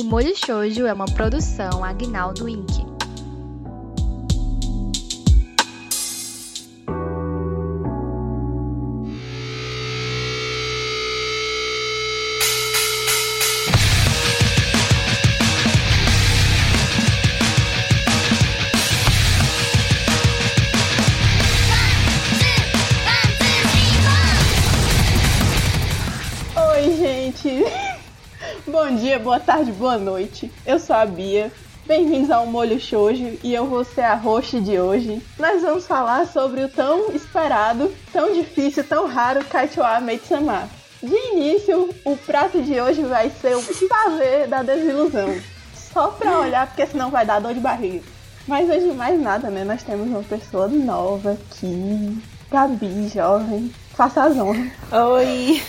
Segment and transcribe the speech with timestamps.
[0.00, 2.89] O Molho Shoujo é uma produção Agnaldo Inc.
[29.40, 30.52] boa tarde, boa noite.
[30.66, 31.50] Eu sou a Bia.
[31.86, 35.22] Bem-vindos ao Molho Shoujo e eu vou ser a host de hoje.
[35.38, 40.68] Nós vamos falar sobre o tão esperado, tão difícil, tão raro Kaichoa Meitsama.
[41.02, 45.34] De início, o prato de hoje vai ser o pavê da desilusão.
[45.74, 48.02] Só pra olhar, porque senão vai dar dor de barriga.
[48.46, 52.18] Mas de mais nada, né, nós temos uma pessoa nova aqui.
[52.50, 53.72] Gabi, jovem.
[53.94, 54.70] Faça as honras.
[54.92, 55.62] Oi,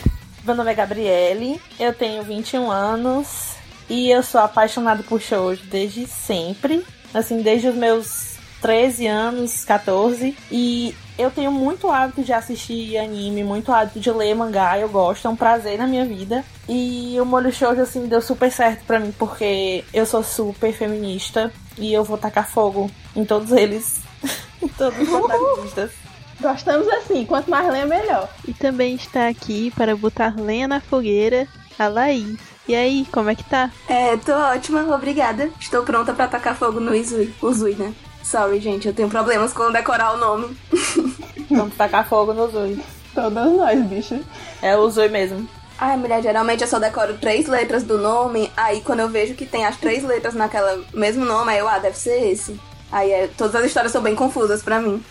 [0.44, 3.61] meu nome é Gabriele, eu tenho 21 anos
[3.92, 6.82] e eu sou apaixonada por shoujo desde sempre,
[7.14, 13.44] assim, desde os meus 13 anos, 14, e eu tenho muito hábito de assistir anime,
[13.44, 16.42] muito hábito de ler mangá, eu gosto, é um prazer na minha vida.
[16.70, 21.52] E o molho shoujo, assim, deu super certo pra mim, porque eu sou super feminista
[21.78, 24.00] e eu vou tacar fogo em todos eles,
[24.64, 25.92] em todos os protagonistas.
[26.40, 28.30] Gostamos assim, quanto mais lenha, melhor.
[28.48, 31.46] E também está aqui para botar lenha na fogueira,
[31.78, 32.40] a Laís.
[32.72, 33.70] E aí, como é que tá?
[33.86, 35.52] É, tô ótima, obrigada.
[35.60, 37.36] Estou pronta pra tacar fogo no Izui.
[37.42, 37.94] Uzui, né?
[38.24, 40.58] Sorry, gente, eu tenho problemas com decorar o nome.
[41.52, 42.82] Vamos tacar fogo no Zui.
[43.14, 44.22] Todas nós, bicho.
[44.62, 45.46] É o Zui mesmo.
[45.78, 49.46] Ai, mulher, geralmente eu só decoro três letras do nome, aí quando eu vejo que
[49.46, 52.58] tem as três letras naquela mesmo nome, aí eu, ah, deve ser esse.
[52.90, 55.04] Aí é, todas as histórias são bem confusas pra mim.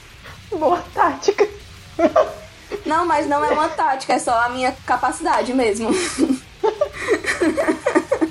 [0.50, 1.46] Boa tática.
[2.86, 5.90] Não, mas não é uma tática, é só a minha capacidade mesmo.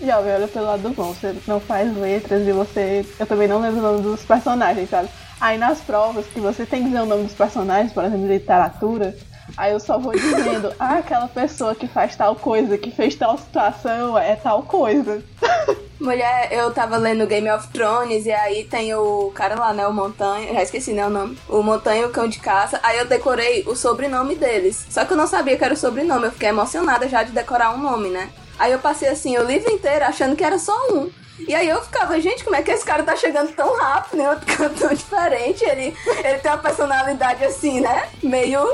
[0.00, 1.12] Jovem, olha pelo lado bom.
[1.12, 3.04] Você não faz letras e você.
[3.18, 5.08] Eu também não lembro o nome dos personagens, sabe?
[5.40, 8.32] Aí nas provas que você tem que dizer o nome dos personagens, por exemplo, de
[8.32, 9.16] literatura,
[9.56, 13.36] aí eu só vou dizendo, ah, aquela pessoa que faz tal coisa, que fez tal
[13.38, 15.22] situação, é tal coisa.
[16.00, 19.86] Mulher, eu tava lendo Game of Thrones e aí tem o cara lá, né?
[19.86, 20.54] O Montanha.
[20.54, 21.06] Já esqueci, né?
[21.06, 21.38] O nome.
[21.46, 22.80] O Montanha o Cão de Caça.
[22.82, 24.86] Aí eu decorei o sobrenome deles.
[24.88, 26.24] Só que eu não sabia que era o sobrenome.
[26.24, 28.30] Eu fiquei emocionada já de decorar um nome, né?
[28.58, 31.10] Aí eu passei assim o livro inteiro achando que era só um.
[31.46, 34.30] E aí eu ficava, gente, como é que esse cara tá chegando tão rápido, né?
[34.30, 35.64] Outro canto tão diferente.
[35.64, 35.94] Ele,
[36.24, 38.08] ele tem uma personalidade assim, né?
[38.22, 38.66] Meio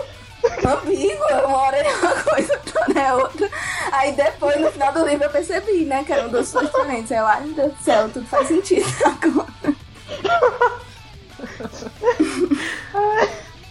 [0.44, 3.50] ambígua, uma hora é uma coisa, outra é outra.
[3.92, 7.12] Aí depois, no final do livro, eu percebi, né, que eram diferentes.
[7.12, 9.76] Aí eu, ai meu Deus do céu, tudo faz sentido agora.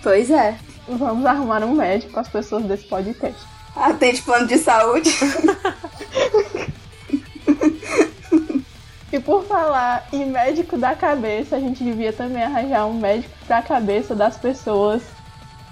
[0.03, 0.57] pois é.
[0.87, 3.41] Vamos arrumar um médico com as pessoas desse podcast.
[3.75, 5.09] Atende plano de saúde.
[9.11, 13.61] E por falar em médico da cabeça, a gente devia também arranjar um médico da
[13.61, 15.01] cabeça das pessoas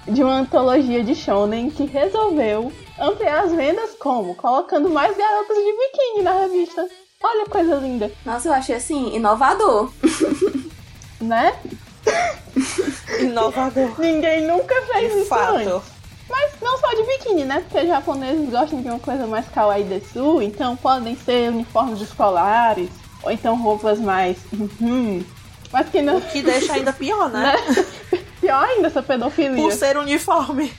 [0.08, 4.36] de uma antologia de shonen que resolveu ampliar as vendas como?
[4.36, 6.88] Colocando mais garotas de biquíni na revista.
[7.24, 9.92] Olha que coisa linda, Nossa, eu achei assim, inovador.
[11.22, 11.56] né?
[13.20, 13.98] Inovador.
[13.98, 15.68] Ninguém nunca fez De isso antes.
[15.74, 15.84] fato.
[16.30, 17.62] Mas não só de biquíni, né?
[17.62, 22.90] Porque os japoneses gostam de uma coisa mais kawaii desu, então podem ser uniformes escolares,
[23.24, 24.38] ou então roupas mais...
[24.52, 25.24] Uhum.
[25.72, 26.20] Mas que não...
[26.20, 27.56] Que deixa ainda pior, né?
[28.44, 29.56] Pior ainda essa pedofilia.
[29.56, 30.70] Por ser uniforme.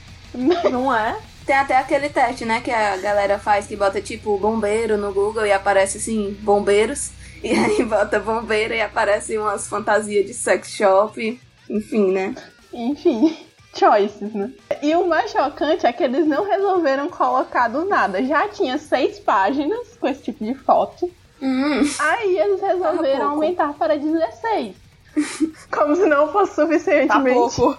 [0.71, 1.17] Não é?
[1.47, 5.47] Tem até aquele teste, né, que a galera faz que bota tipo bombeiro no Google
[5.47, 7.11] e aparece assim, bombeiros.
[7.43, 11.41] E aí bota bombeiro e aparece umas fantasias de sex shop.
[11.71, 12.35] Enfim, né?
[12.71, 13.35] Enfim,
[13.75, 14.51] choices, né?
[14.83, 18.23] E o mais chocante é que eles não resolveram colocar do nada.
[18.23, 21.11] Já tinha seis páginas com esse tipo de foto.
[21.41, 21.81] Hum.
[21.99, 24.84] Aí eles resolveram aumentar para 16.
[25.71, 27.35] Como se não fosse Tá suficientemente.
[27.57, 27.79] pouco.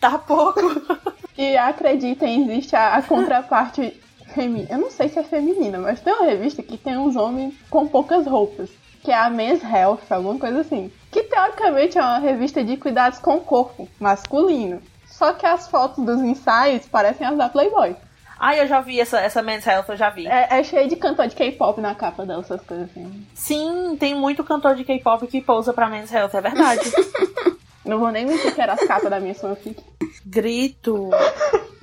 [0.00, 0.60] Tá pouco.
[1.38, 3.96] E acreditem, existe a, a contraparte
[4.34, 4.68] feminina.
[4.72, 7.86] Eu não sei se é feminina, mas tem uma revista que tem uns homens com
[7.86, 8.68] poucas roupas.
[9.04, 10.90] Que é a Men's Health, alguma coisa assim.
[11.12, 14.82] Que teoricamente é uma revista de cuidados com o corpo masculino.
[15.06, 17.94] Só que as fotos dos ensaios parecem as da Playboy.
[18.38, 20.26] Ai, eu já vi essa, essa Men's Health, eu já vi.
[20.26, 23.26] É, é cheio de cantor de K-pop na capa dela, essas coisas assim.
[23.34, 26.92] Sim, tem muito cantor de K-pop que pousa pra Men's Health, é verdade.
[27.84, 29.82] Não vou nem mentir que era as capas da minha fanfic.
[30.24, 31.10] Grito.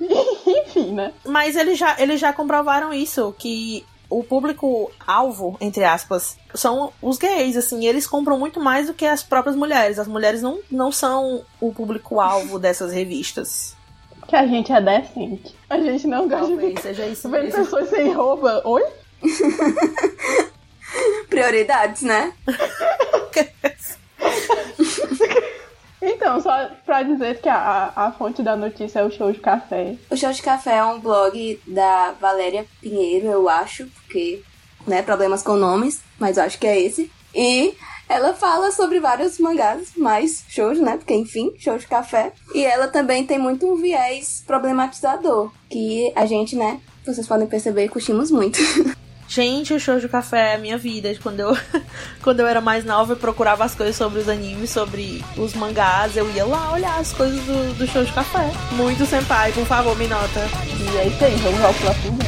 [0.46, 1.12] Enfim, né?
[1.26, 7.56] Mas eles já, eles já comprovaram isso, que o público-alvo, entre aspas, são os gays,
[7.56, 9.98] assim, eles compram muito mais do que as próprias mulheres.
[9.98, 13.76] As mulheres não, não são o público-alvo dessas revistas.
[14.28, 15.54] Que a gente é decente.
[15.70, 17.64] A gente não gosta de Talvez ficar seja isso vendo mesmo.
[17.64, 18.62] pessoas sem roupa.
[18.64, 18.82] Oi?
[21.28, 22.32] Prioridades, né?
[26.08, 29.96] Então, só pra dizer que a, a fonte da notícia é o show de café.
[30.08, 34.42] O Show de Café é um blog da Valéria Pinheiro, eu acho, porque,
[34.86, 37.10] né, problemas com nomes, mas eu acho que é esse.
[37.34, 37.74] E
[38.08, 40.96] ela fala sobre vários mangás, mais shows, né?
[40.96, 42.32] Porque, enfim, show de café.
[42.54, 47.88] E ela também tem muito um viés problematizador, que a gente, né, vocês podem perceber,
[47.88, 48.58] curtimos muito.
[49.28, 51.12] Gente, o show de café é a minha vida.
[51.20, 51.58] Quando eu,
[52.22, 56.16] quando eu era mais nova, eu procurava as coisas sobre os animes, sobre os mangás.
[56.16, 58.48] Eu ia lá olhar as coisas do, do show de café.
[58.72, 60.48] Muito senpai, por favor, me nota.
[60.64, 62.18] E aí, vamos ao próximo.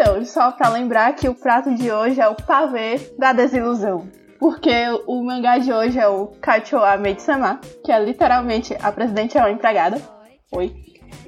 [0.00, 4.08] Então, só pra lembrar que o prato de hoje é o pavê da desilusão.
[4.38, 4.72] Porque
[5.06, 9.50] o mangá de hoje é o Kachoa Meitsama, que é literalmente a presidente é uma
[9.50, 10.00] empregada.
[10.52, 10.74] Oi.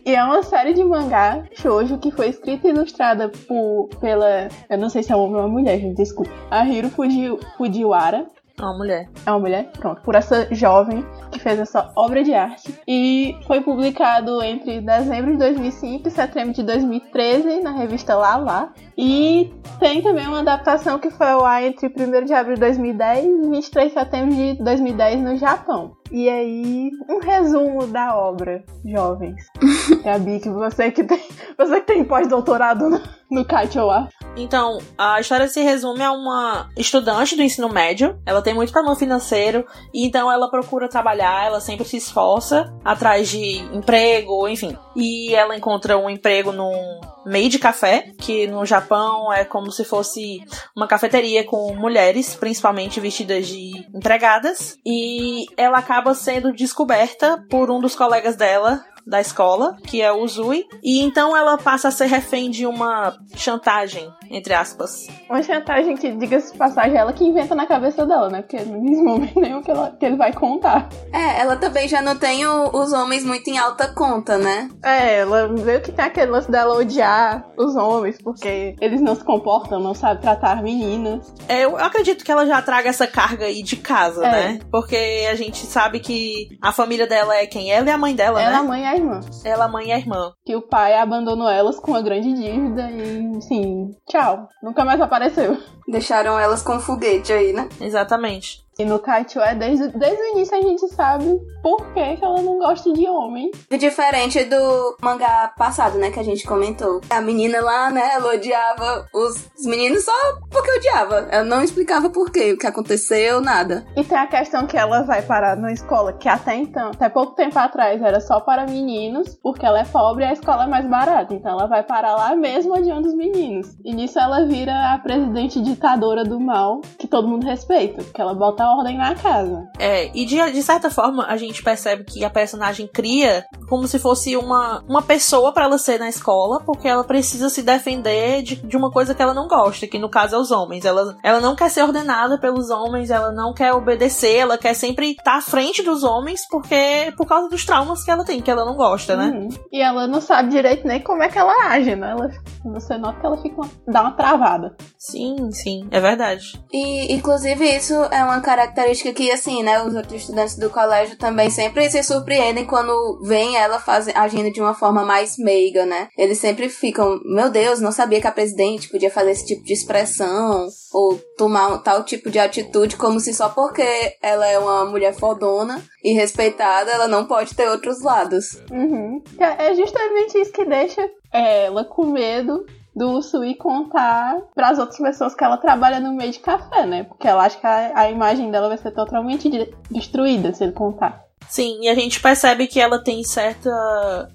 [0.07, 4.49] E é uma série de mangá shoujo que foi escrita e ilustrada por, pela.
[4.71, 6.33] Eu não sei se é homem ou uma mulher, gente, desculpa.
[6.51, 7.29] A Hiro Fuji,
[7.59, 8.27] Fujiwara.
[8.63, 9.11] É uma mulher.
[9.27, 9.73] É uma mulher?
[9.77, 10.01] Pronto.
[10.03, 12.73] Por essa jovem que fez essa obra de arte.
[12.87, 18.73] E foi publicado entre dezembro de 2005 e setembro de 2013 na revista Lala.
[18.97, 23.25] E tem também uma adaptação que foi ao ar entre 1 de abril de 2010
[23.25, 25.97] e 23 de setembro de 2010 no Japão.
[26.13, 29.47] E aí, um resumo da obra, jovens.
[30.05, 31.23] Gabi, que você que tem,
[31.57, 33.01] você que tem pós-doutorado no,
[33.31, 34.11] no Kaichowa.
[34.37, 38.21] Então, a história se resume a uma estudante do ensino médio.
[38.27, 43.59] Ela tem muito problema financeiro, então ela procura trabalhar, ela sempre se esforça atrás de
[43.75, 44.77] emprego, enfim.
[44.97, 49.85] E ela encontra um emprego num meio de café, que no Japão é como se
[49.85, 50.45] fosse
[50.77, 57.81] uma cafeteria com mulheres, principalmente vestidas de empregadas, e ela acaba sendo descoberta por um
[57.81, 62.07] dos colegas dela da escola, que é o Zui, e então ela passa a ser
[62.07, 65.07] refém de uma chantagem, entre aspas.
[65.29, 68.43] Uma chantagem que, diga-se de passagem, é ela que inventa na cabeça dela, né?
[68.43, 70.89] Porque não diz momento nenhum que, ela, que ele vai contar.
[71.13, 74.69] É, ela também já não tem o- os homens muito em alta conta, né?
[74.83, 79.25] É, ela veio que tem aquele lance dela odiar os homens, porque eles não se
[79.25, 81.33] comportam, não sabem tratar meninas.
[81.49, 84.31] É, eu acredito que ela já traga essa carga aí de casa, É.
[84.31, 84.59] né?
[84.71, 87.71] Porque a gente sabe que a família dela é quem?
[87.73, 88.69] Ela e a mãe dela, Ela, a né?
[88.69, 89.21] mãe e a irmã.
[89.45, 90.33] Ela, a mãe e a irmã.
[90.45, 94.49] Que o pai abandonou elas com uma grande dívida e, assim, tchau.
[94.63, 95.57] Nunca mais apareceu.
[95.93, 97.69] Deixaram elas com foguete aí, né?
[97.79, 98.63] Exatamente.
[98.79, 102.59] E no Kaichua, desde, desde o início a gente sabe por que, que ela não
[102.59, 103.51] gosta de homem.
[103.79, 107.03] Diferente do mangá passado, né, que a gente comentou.
[107.11, 110.13] A menina lá, né, ela odiava os os meninos só
[110.51, 111.29] porque odiava.
[111.31, 113.87] Ela não explicava por quê, o que aconteceu, nada.
[113.97, 117.35] E tem a questão que ela vai parar numa escola que até então, até pouco
[117.35, 120.87] tempo atrás, era só para meninos, porque ela é pobre e a escola é mais
[120.87, 121.33] barata.
[121.33, 123.69] Então ela vai parar lá mesmo odiando os meninos.
[123.85, 128.35] E nisso ela vira a presidente ditadora do mal, que todo mundo respeita, porque ela
[128.35, 129.69] bota ordem na casa.
[129.79, 133.99] É, e de, de certa forma a gente percebe que a personagem cria como se
[133.99, 138.57] fosse uma, uma pessoa pra ela ser na escola, porque ela precisa se defender de,
[138.57, 140.85] de uma coisa que ela não gosta, que no caso é os homens.
[140.85, 145.13] Ela, ela não quer ser ordenada pelos homens, ela não quer obedecer, ela quer sempre
[145.13, 148.65] estar à frente dos homens, porque por causa dos traumas que ela tem, que ela
[148.65, 149.27] não gosta, né?
[149.35, 149.49] Uhum.
[149.73, 152.11] E ela não sabe direito nem como é que ela age, né?
[152.13, 152.31] Ela,
[152.65, 154.77] você nota que ela fica uma- dá uma travada.
[154.99, 156.61] Sim, sim, é verdade.
[156.73, 161.51] E, inclusive, isso é uma característica que, assim, né, os outros estudantes do colégio também
[161.51, 166.09] sempre se surpreendem quando veem ela faze- agindo de uma forma mais meiga, né?
[166.17, 169.73] Eles sempre ficam, meu Deus, não sabia que a presidente podia fazer esse tipo de
[169.73, 173.83] expressão ou tomar um tal tipo de atitude, como se só porque
[174.23, 178.59] ela é uma mulher fodona e respeitada, ela não pode ter outros lados.
[178.71, 179.23] Uhum.
[179.37, 182.65] Que É justamente isso que deixa ela com medo
[182.95, 187.05] do Sui contar para as outras pessoas que ela trabalha no meio de café, né?
[187.05, 190.73] Porque ela acha que a, a imagem dela vai ser totalmente de- destruída se ele
[190.73, 191.23] contar.
[191.49, 193.69] Sim, e a gente percebe que ela tem certa.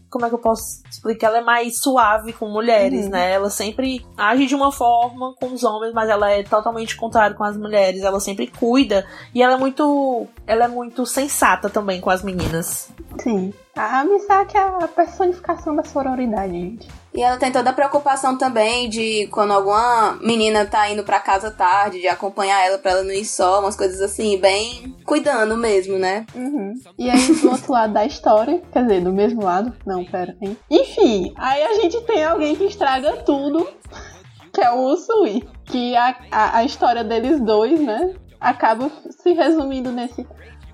[0.09, 1.27] Como é que eu posso explicar?
[1.27, 3.11] Ela é mais suave com mulheres, Uhum.
[3.11, 3.31] né?
[3.31, 7.43] Ela sempre age de uma forma com os homens, mas ela é totalmente contrária com
[7.43, 8.03] as mulheres.
[8.03, 9.05] Ela sempre cuida.
[9.33, 10.27] E ela é muito.
[10.45, 12.89] Ela é muito sensata também com as meninas.
[13.19, 13.53] Sim.
[13.75, 16.87] A Misaki é a personificação da sororidade, gente.
[17.17, 21.49] E ela tem toda a preocupação também de quando alguma menina tá indo pra casa
[21.49, 25.97] tarde, de acompanhar ela pra ela não ir só, umas coisas assim, bem cuidando mesmo,
[25.97, 26.27] né?
[26.35, 26.75] Uhum.
[26.95, 30.55] E aí, do outro lado da história, quer dizer, do mesmo lado, não, pera, hein?
[30.69, 33.67] Enfim, aí a gente tem alguém que estraga tudo,
[34.53, 35.43] que é o Usui.
[35.65, 40.27] Que a, a, a história deles dois, né, acaba se resumindo nesse.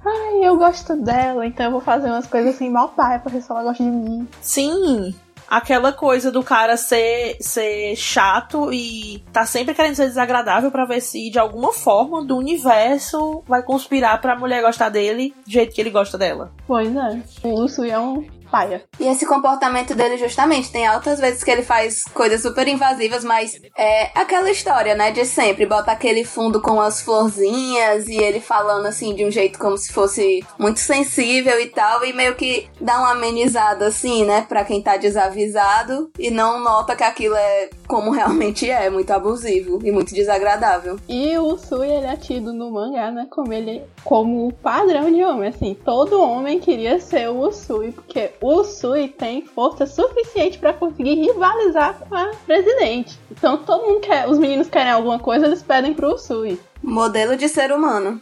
[0.05, 3.49] Ai, eu gosto dela, então eu vou fazer umas coisas assim mal pai ver se
[3.49, 4.27] ela gosta de mim.
[4.41, 5.15] Sim,
[5.53, 10.99] aquela coisa do cara ser, ser chato e tá sempre querendo ser desagradável pra ver
[10.99, 15.79] se de alguma forma do universo vai conspirar pra mulher gostar dele do jeito que
[15.79, 16.51] ele gosta dela.
[16.65, 17.21] Pois é.
[17.43, 18.83] O Usui é um paia.
[18.99, 23.59] E esse comportamento dele, justamente, tem altas vezes que ele faz coisas super invasivas, mas
[23.75, 25.65] é aquela história, né, de sempre.
[25.65, 29.91] Bota aquele fundo com as florzinhas e ele falando assim de um jeito como se
[29.91, 34.83] fosse muito sensível e tal, e meio que dá uma amenizada assim, né, pra quem
[34.83, 40.13] tá desavisado e não nota que aquilo é como realmente é, muito abusivo e muito
[40.13, 40.99] desagradável.
[41.09, 45.23] E o Usui, ele é tido no mangá, né, como ele como o padrão de
[45.23, 50.73] homem, assim, todo homem queria ser o Usui, porque o Usui tem força suficiente pra
[50.73, 53.17] conseguir rivalizar com a presidente.
[53.31, 56.59] Então todo mundo quer, os meninos querem alguma coisa, eles pedem pro Usui.
[56.83, 58.21] Modelo de ser humano.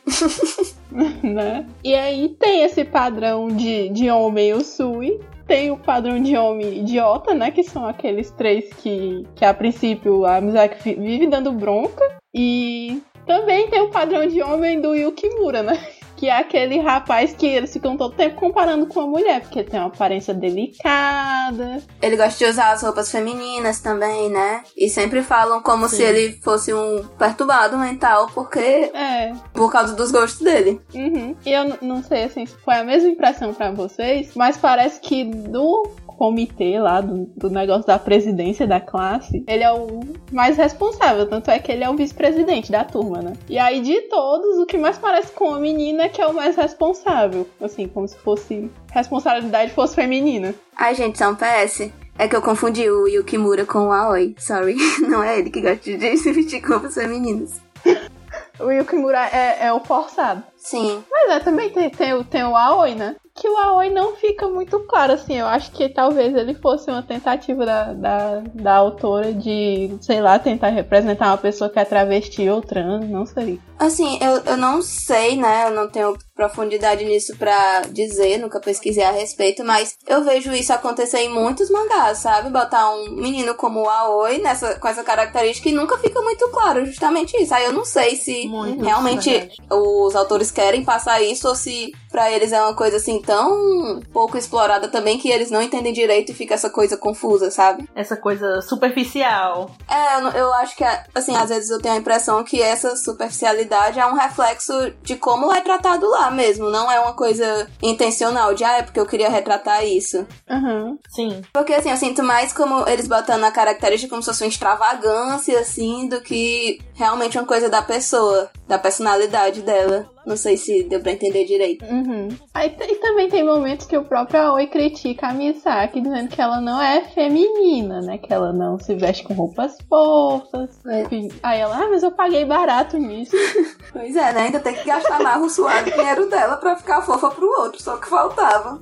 [1.23, 1.65] né?
[1.83, 7.33] E aí tem esse padrão de, de homem Usui, tem o padrão de homem idiota,
[7.33, 7.49] né?
[7.49, 12.03] Que são aqueles três que, que a princípio a Mizaki vive dando bronca.
[12.31, 15.83] E também tem o padrão de homem do Yukimura, né?
[16.21, 19.79] Que é aquele rapaz que eles ficam todo tempo comparando com a mulher, porque tem
[19.79, 21.81] uma aparência delicada.
[21.99, 24.61] Ele gosta de usar as roupas femininas também, né?
[24.77, 25.95] E sempre falam como Sim.
[25.95, 28.59] se ele fosse um perturbado mental, porque.
[28.59, 29.33] É.
[29.51, 30.79] por causa dos gostos dele.
[30.93, 31.35] Uhum.
[31.43, 35.23] E eu não sei assim, se foi a mesma impressão pra vocês, mas parece que
[35.23, 35.89] do
[36.21, 40.01] comitê lá, do, do negócio da presidência da classe, ele é o
[40.31, 41.27] mais responsável.
[41.27, 43.33] Tanto é que ele é o vice-presidente da turma, né?
[43.49, 46.33] E aí, de todos, o que mais parece com a menina é que é o
[46.33, 47.47] mais responsável.
[47.59, 48.69] Assim, como se fosse.
[48.91, 50.53] Responsabilidade fosse feminina.
[50.77, 51.89] Ai, gente, são PS.
[52.19, 54.35] É que eu confundi o Yukimura com o Aoi.
[54.37, 54.75] Sorry.
[55.01, 57.59] Não é ele que gosta de se vestir com roupas femininas.
[58.59, 60.43] O Yukimura é, é o forçado.
[60.63, 61.03] Sim.
[61.11, 63.15] Mas é, também tem, tem, o- tem o Aoi, né?
[63.33, 65.37] Que o Aoi não fica muito claro, assim.
[65.37, 70.37] Eu acho que talvez ele fosse uma tentativa da, da, da autora de, sei lá,
[70.37, 73.59] tentar representar uma pessoa que é travesti ou trans, não sei.
[73.79, 75.67] Assim, eu, eu não sei, né?
[75.67, 80.73] Eu não tenho profundidade nisso pra dizer, nunca pesquisei a respeito, mas eu vejo isso
[80.73, 82.49] acontecer em muitos mangás, sabe?
[82.49, 86.85] Botar um menino como o Aoi nessa, com essa característica e nunca fica muito claro
[86.85, 87.53] justamente isso.
[87.53, 89.55] Aí eu não sei se Muito, realmente verdade.
[89.71, 94.37] os autores querem passar isso ou se pra eles é uma coisa assim tão pouco
[94.37, 97.89] explorada também que eles não entendem direito e fica essa coisa confusa, sabe?
[97.95, 99.71] Essa coisa superficial.
[99.89, 100.83] É, eu, eu acho que,
[101.15, 105.53] assim, às vezes eu tenho a impressão que essa superficialidade é um reflexo de como
[105.53, 106.69] é tratado lá mesmo.
[106.69, 110.27] Não é uma coisa intencional, de, ah, é porque eu queria retratar isso.
[110.49, 110.97] Aham.
[111.09, 111.41] Sim.
[111.53, 115.59] Porque, assim, eu sinto mais como eles botando a característica como se fosse uma extravagância,
[115.59, 120.10] assim, do que realmente uma coisa da pessoa, da personalidade dela.
[120.25, 121.85] Não sei se deu pra entender direito.
[121.85, 122.29] Uhum.
[122.53, 126.61] Aí e também tem momentos que o próprio Aoi critica a Misaki, dizendo que ela
[126.61, 128.17] não é feminina, né?
[128.17, 130.69] Que ela não se veste com roupas fofas.
[130.85, 131.01] É.
[131.03, 131.29] Enfim.
[131.41, 133.35] Aí ela, ah, mas eu paguei barato nisso.
[133.91, 134.43] Pois é, né?
[134.43, 137.97] Ainda tem que gastar mais o suado dinheiro dela pra ficar fofa pro outro, só
[137.97, 138.81] que faltava.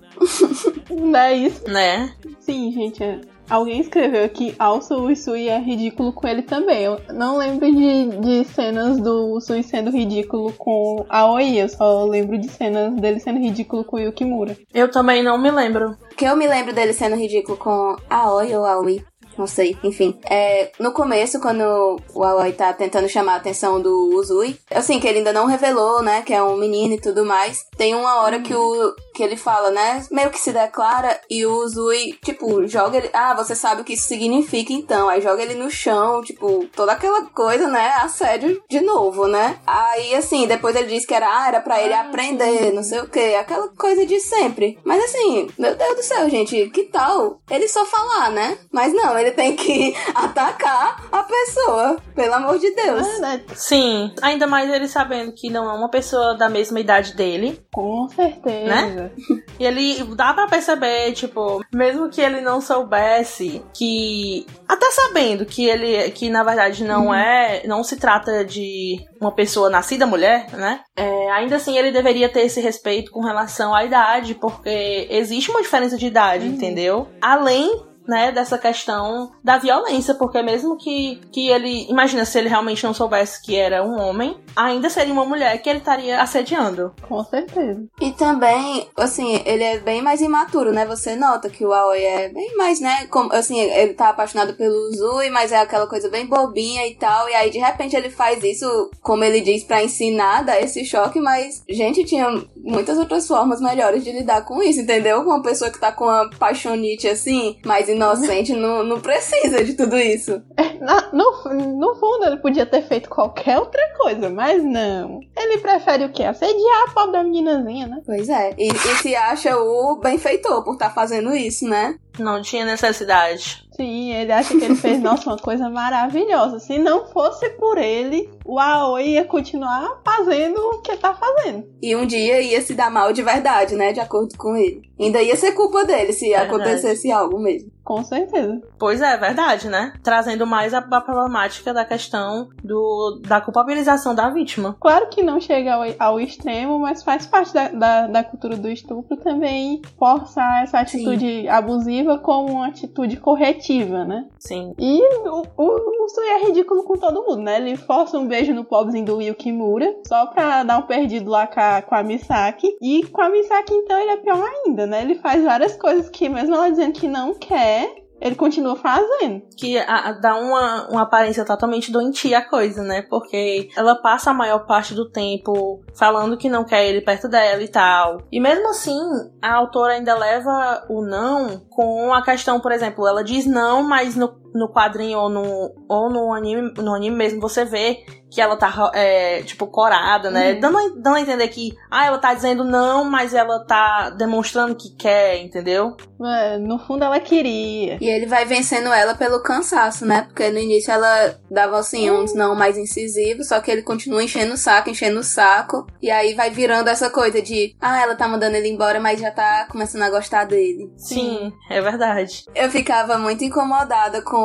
[0.92, 1.68] não é isso?
[1.68, 2.14] Né?
[2.40, 3.04] Sim, gente.
[3.04, 3.20] é.
[3.50, 6.84] Alguém escreveu aqui, also o Usui é ridículo com ele também.
[6.84, 12.06] Eu não lembro de, de cenas do Usui sendo ridículo com a Aoi, eu só
[12.06, 14.56] lembro de cenas dele sendo ridículo com o Yukimura.
[14.74, 15.98] Eu também não me lembro.
[16.16, 19.04] Que eu me lembro dele sendo ridículo com Aoi ou Aoi.
[19.40, 20.20] Não sei, enfim.
[20.30, 25.08] É, no começo, quando o Aoi tá tentando chamar a atenção do Uzui, assim, que
[25.08, 28.42] ele ainda não revelou, né, que é um menino e tudo mais, tem uma hora
[28.42, 32.98] que o que ele fala, né, meio que se declara e o Uzui, tipo, joga
[32.98, 36.68] ele, ah, você sabe o que isso significa então, aí joga ele no chão, tipo,
[36.76, 39.58] toda aquela coisa, né, assédio de novo, né?
[39.66, 43.10] Aí, assim, depois ele disse que era, ah, era pra ele aprender, não sei o
[43.10, 44.78] que, aquela coisa de sempre.
[44.84, 48.58] Mas assim, meu Deus do céu, gente, que tal ele só falar, né?
[48.72, 53.08] Mas não, ele tem que atacar a pessoa, pelo amor de Deus.
[53.08, 53.42] É, né?
[53.56, 57.62] Sim, ainda mais ele sabendo que não é uma pessoa da mesma idade dele.
[57.72, 58.66] Com certeza.
[58.66, 59.12] Né?
[59.60, 64.46] E ele dá pra perceber, tipo, mesmo que ele não soubesse que.
[64.68, 66.10] Até sabendo que ele.
[66.12, 67.62] que na verdade não é.
[67.68, 70.82] não se trata de uma pessoa nascida mulher, né?
[70.96, 75.62] É, ainda assim ele deveria ter esse respeito com relação à idade, porque existe uma
[75.62, 77.08] diferença de idade, entendeu?
[77.22, 82.84] Além né, dessa questão da violência, porque mesmo que, que ele, imagina se ele realmente
[82.84, 86.92] não soubesse que era um homem, ainda seria uma mulher que ele estaria assediando.
[87.08, 87.88] Com certeza.
[88.02, 90.86] E também, assim, ele é bem mais imaturo, né?
[90.88, 93.06] Você nota que o Aoi é bem mais, né?
[93.08, 97.30] Como, assim, ele tá apaixonado pelo Zui, mas é aquela coisa bem bobinha e tal.
[97.30, 101.20] E aí, de repente, ele faz isso, como ele diz, pra ensinar, dá esse choque.
[101.20, 105.22] Mas, gente, tinha muitas outras formas melhores de lidar com isso, entendeu?
[105.22, 109.98] Uma pessoa que tá com uma paixonite assim, mais inocente, não, não precisa de tudo
[109.98, 110.42] isso.
[110.80, 111.32] Na- no,
[111.78, 115.20] no fundo, ele podia ter feito qualquer outra coisa, mas não.
[115.38, 116.24] Ele prefere o quê?
[116.24, 118.02] Assediar a pobre da meninazinha, né?
[118.06, 118.54] Pois é.
[118.58, 121.98] E, e se acha o benfeitor por estar fazendo isso, né?
[122.18, 123.68] Não tinha necessidade.
[123.80, 126.60] Sim, ele acha que ele fez, nossa, uma coisa maravilhosa.
[126.60, 131.64] Se não fosse por ele, o Aoi ia continuar fazendo o que tá fazendo.
[131.82, 133.94] E um dia ia se dar mal de verdade, né?
[133.94, 134.82] De acordo com ele.
[135.00, 136.50] Ainda ia ser culpa dele se Verdade.
[136.50, 137.72] acontecesse algo mesmo.
[137.90, 138.62] Com certeza.
[138.78, 139.94] Pois é, verdade, né?
[140.04, 144.76] Trazendo mais a, a problemática da questão do, da culpabilização da vítima.
[144.80, 148.70] Claro que não chega ao, ao extremo, mas faz parte da, da, da cultura do
[148.70, 154.28] estupro também forçar essa atitude abusiva como uma atitude corretiva, né?
[154.40, 154.74] Sim.
[154.80, 157.58] E o, o, o Sui é ridículo com todo mundo, né?
[157.58, 161.60] Ele força um beijo no pobrezinho do Yukimura, só pra dar um perdido lá com
[161.60, 162.78] a, com a Misaki.
[162.82, 165.02] E com a Misaki, então, ele é pior ainda, né?
[165.02, 169.42] Ele faz várias coisas que, mesmo ela dizendo que não quer, ele continua fazendo.
[169.58, 173.02] Que a- dá uma, uma aparência totalmente doentia a coisa, né?
[173.10, 177.62] Porque ela passa a maior parte do tempo falando que não quer ele perto dela
[177.62, 178.18] e tal.
[178.32, 178.98] E mesmo assim,
[179.42, 184.16] a autora ainda leva o não com a questão, por exemplo, ela diz não, mas
[184.16, 188.56] no, no quadrinho ou no, ou no anime, no anime mesmo você vê que ela
[188.56, 190.54] tá, é, tipo, corada, né?
[190.54, 190.60] Uhum.
[190.60, 194.76] Dando, a- dando a entender que, ah, ela tá dizendo não, mas ela tá demonstrando
[194.76, 195.98] que quer, entendeu?
[196.24, 197.98] É, no fundo, ela queria.
[198.00, 200.24] E ele vai vencendo ela pelo cansaço, né?
[200.28, 204.54] Porque no início ela dava assim uns não mais incisivos, só que ele continua enchendo
[204.54, 205.88] o saco, enchendo o saco.
[206.00, 209.32] E aí vai virando essa coisa de, ah, ela tá mandando ele embora, mas já
[209.32, 210.92] tá começando a gostar dele.
[210.98, 212.44] Sim, é verdade.
[212.54, 214.39] Eu ficava muito incomodada com.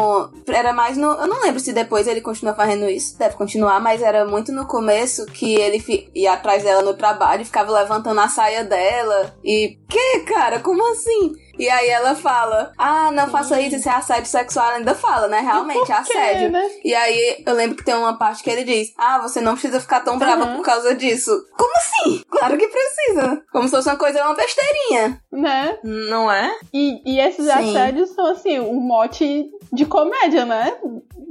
[0.49, 1.07] Era mais no.
[1.07, 3.19] Eu não lembro se depois ele continua fazendo isso.
[3.19, 7.43] Deve continuar, mas era muito no começo que ele fi- ia atrás dela no trabalho
[7.43, 9.35] e ficava levantando a saia dela.
[9.45, 9.79] E.
[9.89, 10.61] Que, cara?
[10.61, 11.35] Como assim?
[11.59, 14.67] E aí ela fala: Ah, não faça isso, isso é assédio sexual.
[14.67, 15.41] Ela ainda fala, né?
[15.41, 16.51] Realmente, é assédio.
[16.51, 16.69] né?
[16.85, 19.81] E aí eu lembro que tem uma parte que ele diz: Ah, você não precisa
[19.81, 20.57] ficar tão brava Uhum.
[20.57, 21.31] por causa disso.
[21.57, 22.23] Como assim?
[22.31, 23.43] Claro que precisa.
[23.53, 25.21] Como se fosse uma coisa, uma besteirinha.
[25.33, 25.79] Né?
[25.85, 26.51] Não é?
[26.73, 27.51] E, e esses Sim.
[27.53, 30.77] assédios são, assim, um mote de comédia, né?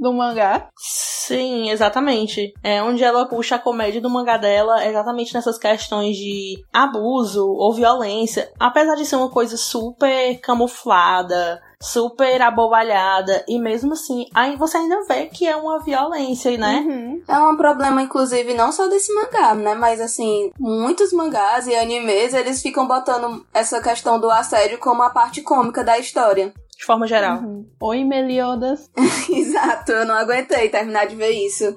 [0.00, 0.68] Do mangá.
[0.76, 2.52] Sim, exatamente.
[2.62, 7.72] É onde ela puxa a comédia do mangá dela exatamente nessas questões de abuso ou
[7.72, 8.52] violência.
[8.60, 15.04] Apesar de ser uma coisa super camuflada, super abobalhada, e mesmo assim, aí você ainda
[15.06, 16.84] vê que é uma violência, né?
[16.86, 17.22] Uhum.
[17.28, 19.74] É um problema, inclusive, não só desse mangá, né?
[19.74, 25.10] Mas, assim, muitos mangás e animes, eles ficam botando essa questão do assédio como a
[25.10, 26.52] parte cômica da história.
[26.76, 27.38] De forma geral.
[27.38, 27.66] Uhum.
[27.80, 28.90] Oi, Meliodas.
[29.28, 31.76] Exato, eu não aguentei terminar de ver isso.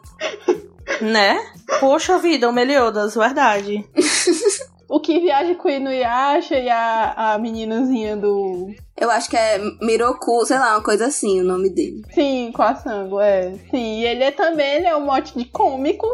[1.01, 1.37] Né?
[1.79, 3.85] Poxa vida, o Meliodas, verdade.
[4.89, 8.73] O que viaja com o Inuyasha e a, a meninazinha do.
[8.99, 12.01] Eu acho que é Miroku, sei lá, uma coisa assim o nome dele.
[12.13, 13.53] Sim, com a Sango, é.
[13.69, 16.07] Sim, e ele é também ele é um mote de cômico.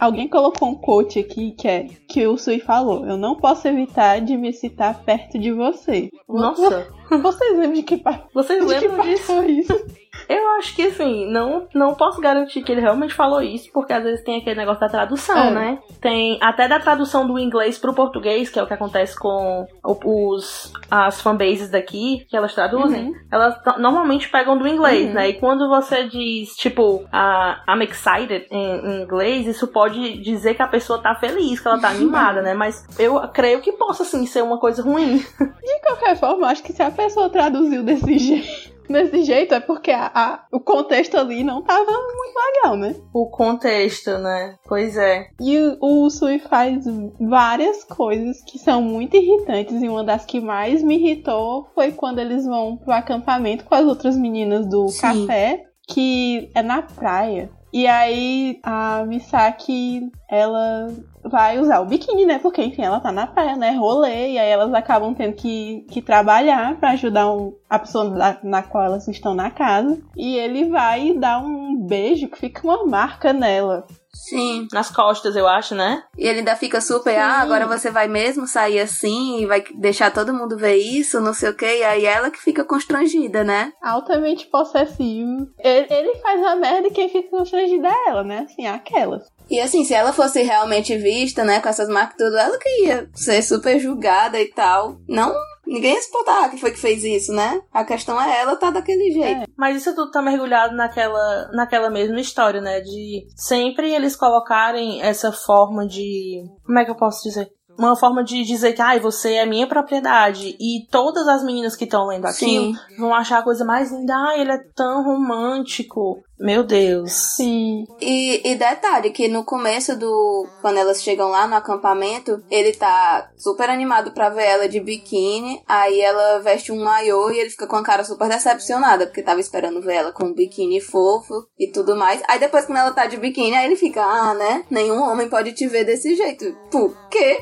[0.00, 4.20] Alguém colocou um quote aqui que é que o Sui falou: Eu não posso evitar
[4.20, 6.08] de me citar perto de você.
[6.28, 6.88] Nossa,
[7.22, 9.26] Vocês lembram de que, pa- vocês de que lembram disso?
[9.26, 9.86] passou isso?
[10.32, 14.02] Eu acho que, assim, não, não posso garantir que ele realmente falou isso, porque às
[14.02, 15.50] vezes tem aquele negócio da tradução, É.
[15.50, 15.78] né?
[16.00, 20.72] Tem até da tradução do inglês pro português, que é o que acontece com os,
[20.90, 23.14] as fanbases daqui, que elas traduzem, Uhum.
[23.30, 25.14] elas normalmente pegam do inglês, Uhum.
[25.14, 25.28] né?
[25.30, 30.62] E quando você diz, tipo, a, I'm excited em, em inglês, isso pode dizer que
[30.62, 32.54] a pessoa tá feliz, que ela tá animada, né?
[32.54, 35.18] Mas eu creio que possa, assim, ser uma coisa ruim.
[35.62, 39.90] De qualquer forma, acho que se a pessoa traduziu desse jeito, desse jeito é porque
[39.90, 42.94] a- a- o contexto ali não tava muito legal, né?
[43.12, 44.56] O contexto, né?
[44.66, 45.26] Pois é.
[45.40, 46.84] E o, o Sui faz
[47.20, 49.82] várias coisas que são muito irritantes.
[49.82, 53.84] E uma das que mais me irritou foi quando eles vão pro acampamento com as
[53.86, 55.00] outras meninas do Sim.
[55.26, 57.50] café, que é na praia.
[57.72, 60.88] E aí a Misaki, ela
[61.24, 62.38] vai usar o biquíni, né?
[62.38, 63.70] Porque, enfim, ela tá na praia, né?
[63.70, 64.32] Rolê.
[64.32, 68.62] E aí elas acabam tendo que, que trabalhar pra ajudar um- a pessoa na, na
[68.62, 69.98] qual elas estão na casa.
[70.14, 73.86] E ele vai dar um beijo que fica uma marca nela.
[74.14, 74.68] Sim.
[74.72, 76.02] Nas costas, eu acho, né?
[76.16, 77.42] E ele ainda fica super, ah, Sim.
[77.42, 81.50] agora você vai mesmo sair assim e vai deixar todo mundo ver isso, não sei
[81.50, 81.78] o quê.
[81.78, 83.72] E aí ela que fica constrangida, né?
[83.82, 85.48] Altamente possessivo.
[85.58, 88.46] Ele, ele faz a merda e quem fica constrangida é ela, né?
[88.48, 89.26] Assim, aquelas.
[89.50, 92.86] E assim, se ela fosse realmente vista, né, com essas marcas e tudo, ela que
[92.86, 94.98] ia ser super julgada e tal.
[95.08, 95.34] Não,
[95.66, 97.60] ninguém se botar que foi que fez isso, né?
[97.72, 99.50] A questão é ela tá daquele jeito.
[99.56, 102.80] Mas isso tudo tá mergulhado naquela, naquela mesma história, né?
[102.80, 106.42] De sempre eles colocarem essa forma de.
[106.64, 107.50] Como é que eu posso dizer?
[107.78, 110.56] Uma forma de dizer que, ai, você é minha propriedade.
[110.60, 112.98] E todas as meninas que estão lendo aquilo Sim.
[112.98, 114.14] vão achar a coisa mais linda.
[114.14, 116.22] Ai, ele é tão romântico.
[116.42, 117.12] Meu Deus.
[117.12, 117.84] Sim.
[118.00, 120.46] E, e detalhe, que no começo do.
[120.60, 125.62] Quando elas chegam lá no acampamento, ele tá super animado pra ver ela de biquíni.
[125.68, 129.38] Aí ela veste um maiô e ele fica com a cara super decepcionada, porque tava
[129.38, 132.20] esperando ver ela com um biquíni fofo e tudo mais.
[132.28, 134.64] Aí depois, quando ela tá de biquíni, aí ele fica, ah, né?
[134.68, 136.56] Nenhum homem pode te ver desse jeito.
[136.72, 137.38] Por quê?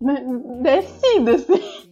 [0.62, 1.91] Decida, assim.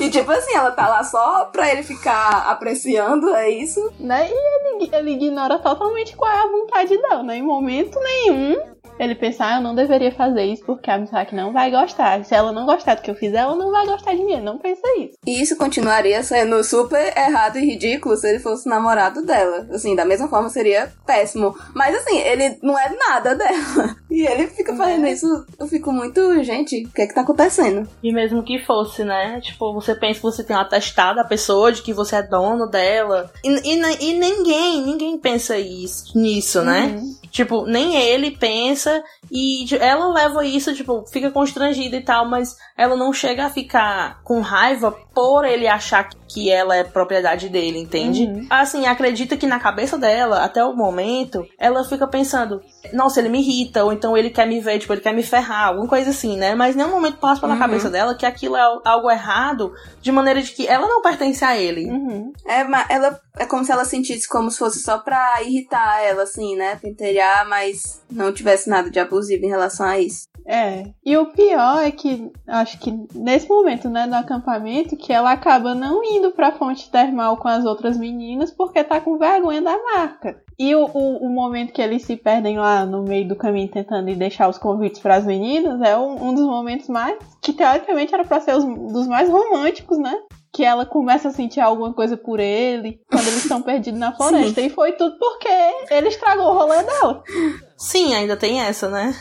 [0.00, 3.92] E tipo assim, ela tá lá só pra ele ficar apreciando, é isso?
[3.98, 4.28] Né?
[4.30, 7.36] E ele, ele ignora totalmente qual é a vontade dela, né?
[7.36, 8.56] Em momento nenhum.
[8.98, 12.24] Ele pensa, ah, eu não deveria fazer isso porque a Misaki não vai gostar.
[12.24, 14.32] Se ela não gostar do que eu fizer, ela não vai gostar de mim.
[14.32, 15.16] Ele não pensa isso.
[15.26, 19.66] E isso continuaria sendo super errado e ridículo se ele fosse namorado dela.
[19.70, 21.56] Assim, da mesma forma seria péssimo.
[21.74, 23.96] Mas assim, ele não é nada dela.
[24.10, 25.26] E ele fica fazendo isso.
[25.58, 27.86] Eu fico muito, gente, o que é que tá acontecendo?
[28.02, 29.38] E mesmo que fosse, né?
[29.42, 32.66] Tipo, você pensa que você tem um atestado da pessoa de que você é dono
[32.66, 33.30] dela.
[33.44, 36.98] E, e, e ninguém, ninguém pensa isso, nisso, né?
[37.30, 42.56] Tipo, nem ele pensa e de- ela leva isso, tipo, fica constrangida e tal, mas
[42.76, 47.78] ela não chega a ficar com raiva por ele achar que ela é propriedade dele,
[47.78, 48.22] entende?
[48.24, 48.46] Uhum.
[48.50, 52.60] Assim, acredita que na cabeça dela, até o momento, ela fica pensando,
[52.92, 55.68] nossa, ele me irrita, ou então ele quer me ver, tipo, ele quer me ferrar,
[55.68, 56.54] alguma coisa assim, né?
[56.54, 57.58] Mas nenhum momento passa pela Uhum.
[57.58, 61.56] cabeça dela que aquilo é algo errado, de maneira de que ela não pertence a
[61.56, 61.90] ele.
[61.90, 62.32] Uhum.
[62.46, 66.22] É, ma- ela é como se ela sentisse como se fosse só pra irritar ela,
[66.24, 66.76] assim, né?
[67.48, 70.28] Mas não tivesse nada de abusivo em relação a isso.
[70.46, 70.86] É.
[71.04, 75.74] E o pior é que, acho que nesse momento, né, do acampamento, que ela acaba
[75.74, 80.42] não indo pra fonte termal com as outras meninas porque tá com vergonha da marca.
[80.58, 84.12] E o, o, o momento que eles se perdem lá no meio do caminho tentando
[84.16, 87.18] deixar os convites pras meninas é um, um dos momentos mais.
[87.42, 90.14] que teoricamente era pra ser os dos mais românticos, né?
[90.52, 94.60] Que ela começa a sentir alguma coisa por ele quando eles estão perdidos na floresta.
[94.60, 95.48] E foi tudo porque
[95.90, 97.22] ele estragou o rolê dela.
[97.76, 99.14] Sim, ainda tem essa, né?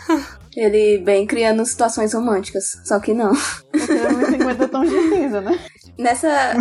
[0.58, 3.32] Ele bem criando situações românticas, só que não.
[3.72, 5.60] Porque 50 tons de cinza, né?
[6.00, 6.56] Nessa,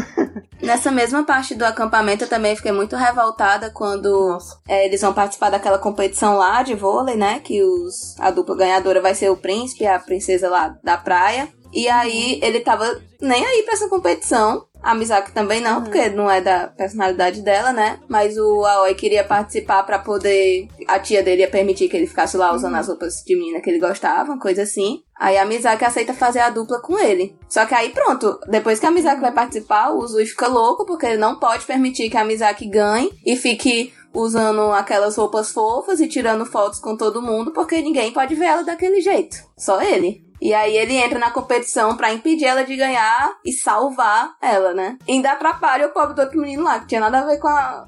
[0.63, 4.37] nessa mesma parte do acampamento eu também fiquei muito revoltada quando
[4.69, 7.41] é, eles vão participar daquela competição lá de vôlei, né?
[7.41, 11.49] Que os, a dupla ganhadora vai ser o príncipe e a princesa lá da praia.
[11.73, 14.67] E aí ele tava nem aí pra essa competição.
[14.83, 17.99] A Misaki também não, porque não é da personalidade dela, né?
[18.09, 20.69] Mas o Aoi queria participar pra poder.
[20.87, 23.69] A tia dele ia permitir que ele ficasse lá usando as roupas de menina que
[23.69, 25.03] ele gostava, coisa assim.
[25.19, 27.37] Aí a Misaki aceita fazer a dupla com ele.
[27.49, 31.07] Só que aí pronto, depois que a Misaki vai participar, o Zui fica louco, porque
[31.07, 36.09] ele não pode permitir que a Misaki ganhe e fique usando aquelas roupas fofas e
[36.09, 39.37] tirando fotos com todo mundo, porque ninguém pode ver ela daquele jeito.
[39.57, 40.26] Só ele.
[40.41, 44.99] E aí ele entra na competição pra impedir ela de ganhar e salvar ela, né?
[45.07, 47.49] E ainda atrapalha o pobre do outro menino lá, que tinha nada a ver com
[47.49, 47.87] a,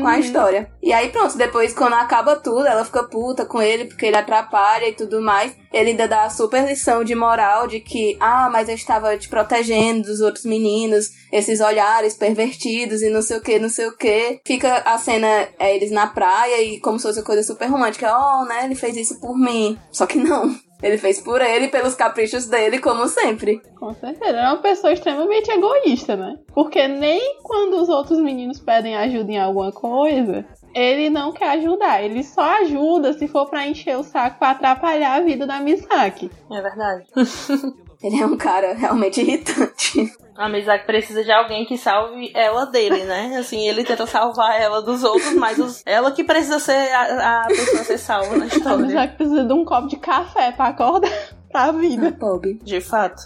[0.00, 0.70] com a história.
[0.82, 4.88] E aí pronto, depois quando acaba tudo, ela fica puta com ele porque ele atrapalha
[4.88, 5.54] e tudo mais.
[5.72, 9.28] Ele ainda dá a super lição de moral de que, ah, mas eu estava te
[9.28, 13.96] protegendo dos outros meninos, esses olhares pervertidos e não sei o que, não sei o
[13.96, 14.40] que.
[14.46, 15.26] Fica a cena,
[15.58, 18.12] é, eles na praia e como se fosse uma coisa super romântica.
[18.16, 19.78] Oh, né, ele fez isso por mim.
[19.90, 20.54] Só que não.
[20.82, 23.60] Ele fez por ele, pelos caprichos dele, como sempre.
[23.78, 24.36] Com certeza.
[24.36, 26.36] É uma pessoa extremamente egoísta, né?
[26.52, 32.02] Porque nem quando os outros meninos pedem ajuda em alguma coisa, ele não quer ajudar.
[32.02, 36.30] Ele só ajuda se for pra encher o saco pra atrapalhar a vida da Misaki.
[36.50, 37.04] É verdade.
[38.02, 40.12] Ele é um cara realmente irritante.
[40.36, 43.36] A Mizaki precisa de alguém que salve ela dele, né?
[43.38, 47.46] Assim, ele tenta salvar ela dos outros, mas os- ela que precisa ser a, a
[47.46, 48.76] pessoa a ser salva na A história.
[48.84, 51.10] Misaki precisa de um copo de café pra acordar
[51.50, 52.10] pra vida.
[52.10, 52.58] Bob.
[52.62, 53.22] De fato.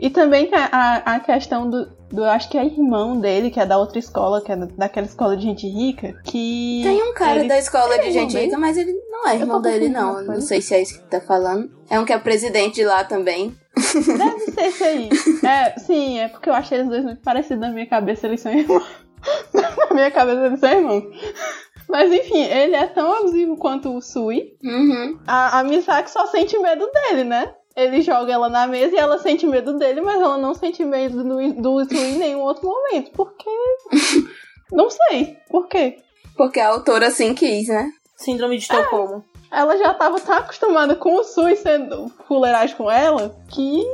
[0.00, 2.24] E também tem a, a questão do, do.
[2.24, 5.36] Acho que é irmão dele, que é da outra escola, que é da- daquela escola
[5.36, 6.80] de gente rica, que.
[6.84, 9.28] Tem um cara ele- da escola Ele de é gente irmão rica, mas ele não
[9.28, 10.22] é Eu irmão dele, não.
[10.22, 11.70] Não sei se é isso que tá falando.
[11.90, 13.54] É um que é presidente de lá também.
[13.74, 15.08] Deve ser esse aí.
[15.44, 18.52] É, sim, é porque eu achei eles dois muito parecidos na minha cabeça, eles são
[18.52, 18.84] irmãos.
[19.54, 21.04] na minha cabeça eles são irmãos.
[21.88, 24.52] Mas enfim, ele é tão abusivo quanto o Sui.
[24.62, 25.18] Uhum.
[25.26, 27.50] A, a Misaki só sente medo dele, né?
[27.78, 31.22] Ele joga ela na mesa e ela sente medo dele, mas ela não sente medo
[31.22, 33.12] do, do Sui em nenhum outro momento.
[33.12, 33.48] Por quê?
[34.72, 35.36] não sei.
[35.48, 36.02] Por quê?
[36.36, 37.88] Porque a autora assim quis, né?
[38.16, 39.24] Síndrome de Estocolmo.
[39.48, 43.86] Ela já tava tão acostumada com o Sui sendo fuleiragem com ela que,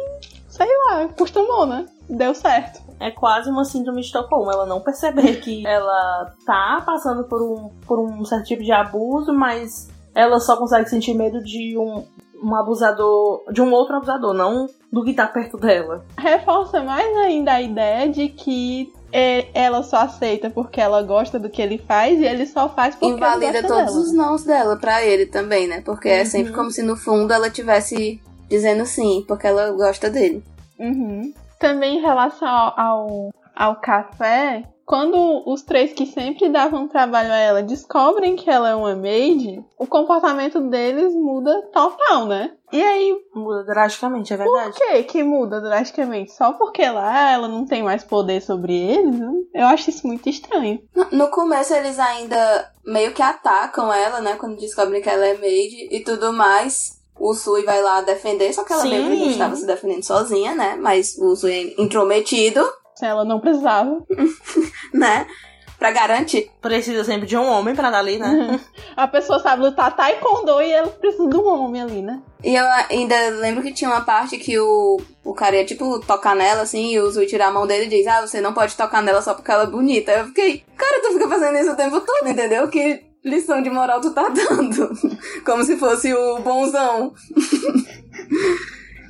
[0.49, 1.85] sei lá, acostumou, né?
[2.09, 2.81] Deu certo.
[2.99, 4.51] É quase uma síndrome de Estocolmo.
[4.51, 9.31] Ela não perceber que ela tá passando por um, por um certo tipo de abuso,
[9.31, 12.07] mas ela só consegue sentir medo de um,
[12.42, 16.05] um abusador, de um outro abusador, não do que tá perto dela.
[16.18, 21.49] Reforça mais ainda a ideia de que é, ela só aceita porque ela gosta do
[21.49, 24.05] que ele faz e ele só faz porque Invalida ele gosta todos dela.
[24.05, 25.81] os nãos dela pra ele também, né?
[25.85, 30.42] Porque é sempre como se no fundo ela tivesse dizendo sim, porque ela gosta dele.
[30.79, 31.33] Uhum.
[31.61, 37.37] Também em relação ao, ao, ao café, quando os três que sempre davam trabalho a
[37.38, 42.53] ela descobrem que ela é uma maid, o comportamento deles muda total, né?
[42.73, 44.77] E aí, Muda drasticamente, é por verdade.
[44.77, 46.33] que que muda drasticamente?
[46.33, 49.21] Só porque lá ela não tem mais poder sobre eles?
[49.55, 50.81] Eu acho isso muito estranho.
[50.95, 54.35] No, no começo eles ainda meio que atacam ela, né?
[54.35, 57.01] Quando descobrem que ela é maid e tudo mais.
[57.17, 58.90] O Sui vai lá defender, só que ela Sim.
[58.90, 60.77] mesmo já estava se defendendo sozinha, né?
[60.77, 62.61] Mas o Sui é intrometido,
[63.02, 64.02] Ela não precisava.
[64.92, 65.26] né?
[65.78, 66.50] Pra garantir.
[66.62, 68.61] Precisa sempre de um homem pra dar ali, né?
[68.96, 72.22] A pessoa sabe lutar taekwondo e ela precisa de um homem ali, né?
[72.42, 76.37] E eu ainda lembro que tinha uma parte que o, o cara ia, tipo, tocar
[76.37, 78.76] nela, assim, e o Zui tirar a mão dele e diz, ah, você não pode
[78.76, 80.12] tocar nela só porque ela é bonita.
[80.12, 82.68] Eu fiquei, cara, tu fica fazendo isso o tempo todo, entendeu?
[82.68, 84.90] Que lição de moral tu tá dando?
[85.44, 87.12] Como se fosse o bonzão.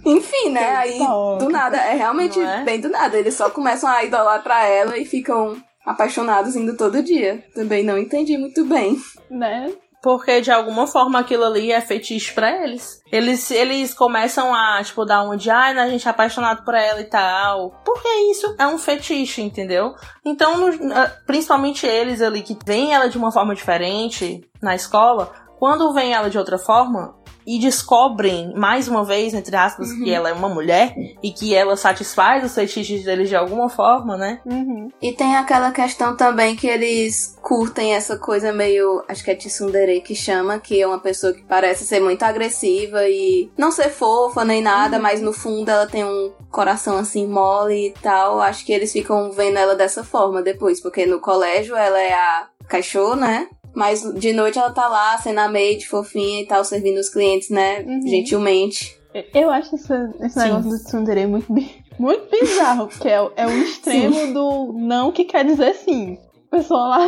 [0.04, 0.76] Enfim, né?
[0.76, 0.98] Aí,
[1.38, 2.62] do nada, é realmente é?
[2.62, 3.16] bem do nada.
[3.16, 7.44] Eles só começam a idolatrar ela e ficam apaixonados indo todo dia.
[7.54, 8.96] Também não entendi muito bem.
[9.30, 9.72] Né?
[10.02, 13.00] Porque de alguma forma aquilo ali é fetiche pra eles.
[13.10, 16.74] Eles, eles começam a, tipo, dar um de, ai, né, a gente é apaixonado por
[16.74, 17.70] ela e tal.
[17.82, 19.94] Porque isso é um fetiche, entendeu?
[20.22, 25.32] Então, no- ah, principalmente eles ali que veem ela de uma forma diferente na escola,
[25.58, 30.28] quando veem ela de outra forma e descobrem, mais uma vez, entre aspas, que ela
[30.28, 34.40] é uma mulher e que ela satisfaz os fetiches deles de alguma forma, né?
[34.44, 34.90] Uhum.
[35.00, 39.04] E tem aquela questão também que eles curtem essa coisa meio.
[39.08, 43.06] Acho que é tsundere que chama, que é uma pessoa que parece ser muito agressiva
[43.08, 47.88] e não ser fofa nem nada, mas no fundo ela tem um coração assim mole
[47.88, 48.40] e tal.
[48.40, 52.48] Acho que eles ficam vendo ela dessa forma depois, porque no colégio ela é a
[52.68, 53.48] cachorro, né?
[53.74, 57.50] Mas de noite ela tá lá, sendo a maid fofinha e tal, servindo os clientes,
[57.50, 57.80] né?
[57.80, 58.02] Uhum.
[58.06, 58.96] Gentilmente.
[59.32, 60.40] Eu acho esse, esse Sim.
[60.48, 61.52] negócio do tsundere muito,
[61.98, 66.18] muito bizarro, porque é, o- é o extremo do não que quer dizer sim.
[66.50, 66.98] A pessoa lá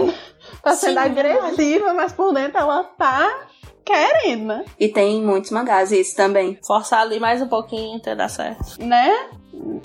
[0.62, 3.48] tá Sim, sendo é agressiva, mas por dentro ela tá
[3.85, 4.64] querendo, né?
[4.79, 6.59] E tem muitos mangás isso também.
[6.66, 8.81] Forçar ali mais um pouquinho até dar certo.
[8.85, 9.09] Né?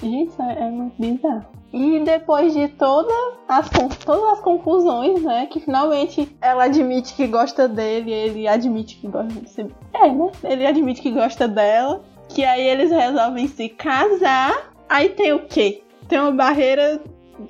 [0.02, 1.46] Gente, isso é, é muito bizarro.
[1.74, 3.16] E depois de todas
[3.48, 3.70] as,
[4.04, 5.46] todas as confusões, né?
[5.50, 10.32] Que finalmente ela admite que gosta dele, ele admite que gosta de É, né?
[10.44, 12.04] Ele admite que gosta dela.
[12.30, 14.72] Que aí eles resolvem se casar.
[14.90, 15.84] Aí tem o quê?
[16.10, 17.02] Tem uma barreira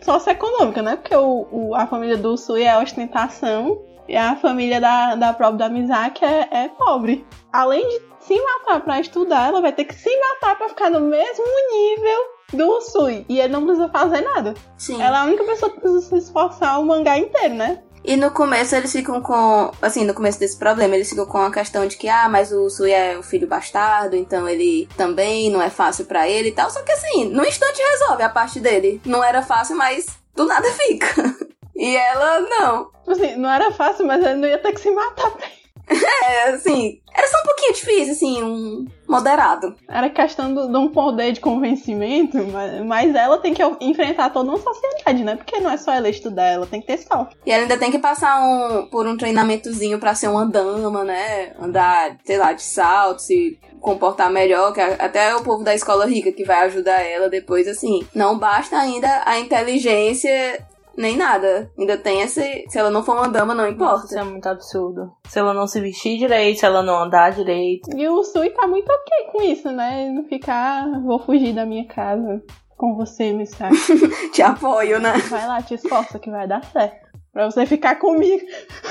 [0.02, 0.96] socioeconômica, né?
[0.96, 3.82] Porque o, o- a família do Sui é ostentação.
[4.08, 7.26] E a família da, da própria da Mizaki é, é pobre.
[7.54, 11.00] Além de se matar pra estudar, ela vai ter que se matar pra ficar no
[11.00, 12.20] mesmo nível
[12.54, 13.26] do Sui.
[13.30, 14.54] E ele não precisa fazer nada.
[14.78, 15.02] Sim.
[15.02, 17.80] Ela é a única pessoa que precisa se esforçar o mangá inteiro, né?
[18.04, 19.72] E no começo eles ficam com.
[19.80, 22.68] Assim, no começo desse problema, eles ficam com a questão de que, ah, mas o
[22.68, 26.70] Sui é o filho bastardo, então ele também não é fácil pra ele e tal.
[26.72, 29.00] Só que assim, no instante resolve a parte dele.
[29.06, 31.36] Não era fácil, mas do nada fica.
[31.76, 32.86] E ela, não.
[33.02, 35.30] Tipo assim, não era fácil, mas ele não ia ter que se matar.
[35.32, 35.48] pra-
[36.23, 39.75] É, assim, era só um pouquinho difícil, assim, um moderado.
[39.89, 44.49] Era questão do- de um poder de convencimento, mas, mas ela tem que enfrentar toda
[44.49, 45.36] uma sociedade, né?
[45.36, 47.36] Porque não é só ela estudar, ela tem que ter sorte.
[47.45, 51.54] E ela ainda tem que passar um, por um treinamentozinho pra ser uma dama, né?
[51.60, 56.32] Andar, sei lá, de salto, se comportar melhor, que até o povo da escola rica
[56.32, 58.08] que vai ajudar ela depois, assim.
[58.15, 60.65] Não basta ainda a inteligência
[60.97, 61.71] nem nada.
[61.77, 62.65] Ainda tem esse.
[62.67, 64.06] Se ela não for uma dama, não importa.
[64.06, 65.12] isso é muito absurdo.
[65.27, 67.89] Se ela não se vestir direito, se ela não andar direito.
[67.95, 70.04] E o Sui tá muito ok com isso, né?
[70.06, 72.41] Ele não ficar, ah, vou fugir da minha casa
[72.77, 73.75] com você, Misaki.
[74.34, 75.13] Te apoio, né?
[75.30, 77.12] Vai lá, te esforça que vai dar certo.
[77.32, 78.43] Pra você ficar comigo.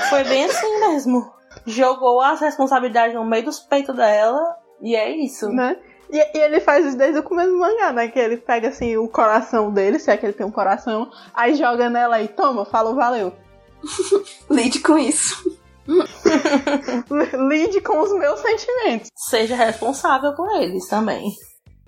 [0.09, 1.29] Foi bem assim mesmo.
[1.65, 4.39] Jogou as responsabilidades no meio dos peitos dela
[4.81, 5.49] e é isso.
[5.49, 5.75] né?
[6.11, 8.07] E, e ele faz isso desde o começo do mangá, né?
[8.09, 11.55] Que ele pega assim o coração dele, se é que ele tem um coração, aí
[11.55, 13.33] joga nela e toma, falou, valeu.
[14.51, 15.57] Lide com isso.
[17.49, 19.09] Lide com os meus sentimentos.
[19.15, 21.31] Seja responsável por eles também.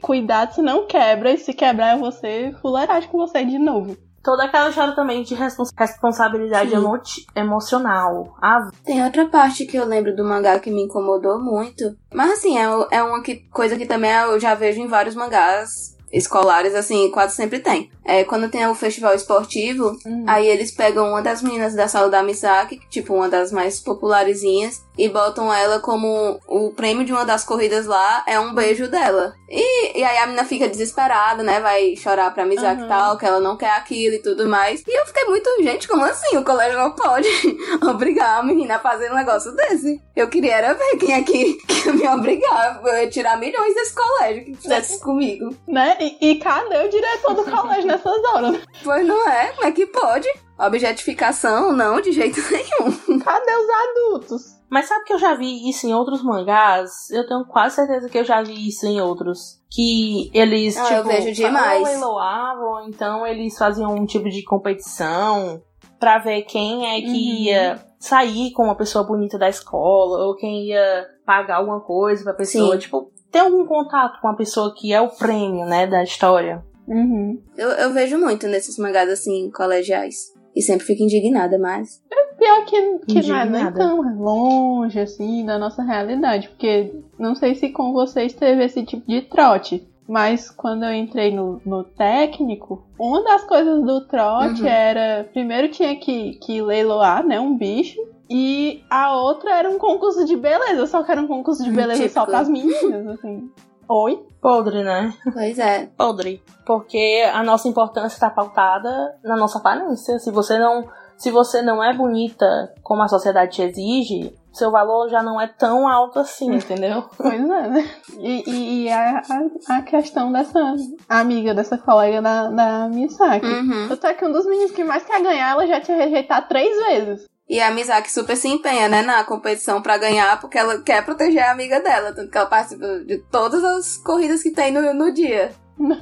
[0.02, 3.96] Cuidado se não quebra, e se quebrar é você fuleiragem com você de novo.
[4.24, 7.00] Toda aquela história também de respons responsabilidade emo
[7.36, 8.36] emocional.
[8.42, 11.96] Ah, Tem outra parte que eu lembro do mangá que me incomodou muito.
[12.14, 15.94] Mas assim, é, é uma que, coisa que também eu já vejo em vários mangás
[16.13, 17.89] escolares, assim, quase sempre tem.
[18.06, 20.26] É quando tem o festival esportivo, Hum.
[20.28, 24.84] aí eles pegam uma das meninas da sala da Misaki, tipo uma das mais popularizinhas,
[24.97, 29.34] e botam ela como o prêmio de uma das corridas lá é um beijo dela.
[29.49, 31.60] E, e aí a menina fica desesperada, né?
[31.60, 32.88] Vai chorar pra Misaki e Uhum.
[32.89, 34.84] tal, que ela não quer aquilo e tudo mais.
[34.88, 36.36] E eu fiquei muito, gente, como assim?
[36.38, 37.28] O colégio não pode
[37.89, 40.02] obrigar a menina a fazer um negócio desse.
[40.15, 42.82] Eu queria era ver quem é que, que me obrigar.
[42.84, 45.56] Eu ia tirar milhões desse colégio que fizesse comigo.
[45.67, 45.97] Né?
[46.04, 48.62] E, e cadê o diretor do colégio nessas horas?
[48.84, 49.52] Pois não é?
[49.54, 50.28] Como é que pode?
[50.60, 53.20] Objetificação, não, de jeito nenhum.
[53.20, 54.42] Cadê os adultos?
[54.70, 56.92] Mas sabe que eu já vi isso em outros mangás?
[57.12, 59.60] Eu tenho quase certeza que eu já vi isso em outros.
[59.72, 62.02] Que eles, Ah, tipo, eu vejo demais.
[62.02, 65.62] ou então eles faziam um tipo de competição
[66.00, 67.44] pra ver quem é que Uhum.
[67.46, 72.34] ia sair com uma pessoa bonita da escola, ou quem ia pagar alguma coisa pra
[72.34, 72.74] pessoa.
[72.74, 72.80] Sim.
[72.80, 76.63] Tipo, ter algum contato com a pessoa que é o prêmio, né, da história.
[76.88, 77.41] Uhum.
[77.58, 80.32] Eu, eu vejo muito nesses mangás assim, colegiais.
[80.56, 82.02] E sempre fico indignada, mas.
[82.38, 83.80] Pior que, que não é nem Indignada.
[83.80, 86.50] tão longe, assim, da nossa realidade.
[86.50, 89.88] Porque não sei se com vocês teve esse tipo de trote.
[90.08, 94.67] Mas quando eu entrei no, no técnico, uma das coisas do trote Uhum.
[94.67, 95.24] era.
[95.32, 97.39] Primeiro tinha que, que leiloar, né?
[97.39, 98.00] Um bicho.
[98.36, 100.88] E a outra era um concurso de beleza.
[100.88, 102.32] Só que era um concurso de beleza só Típico.
[102.32, 103.52] pras meninas, assim.
[103.88, 104.26] Oi?
[104.41, 105.13] Podre, né?
[105.32, 105.86] Pois é.
[105.96, 106.41] podre.
[106.65, 110.17] Porque a nossa importância está pautada na nossa aparência.
[110.17, 110.84] Se você não,
[111.15, 115.46] se você não é bonita como a sociedade te exige, seu valor já não é
[115.46, 117.04] tão alto assim, entendeu?
[117.15, 117.89] Pois é, né?
[118.17, 120.76] E, e, e a, a, a questão dessa
[121.08, 123.46] amiga, dessa colega da, da Misaki.
[123.46, 123.93] Uhum.
[123.93, 127.33] Até que um dos meninos que mais quer ganhar, ela já tinha rejeitado três vezes.
[127.50, 131.44] E a Misaki super se empenha, né, na competição pra ganhar, porque ela quer proteger
[131.44, 132.14] a amiga dela.
[132.14, 135.52] Tanto que ela participa de todas as corridas que tem no, no dia.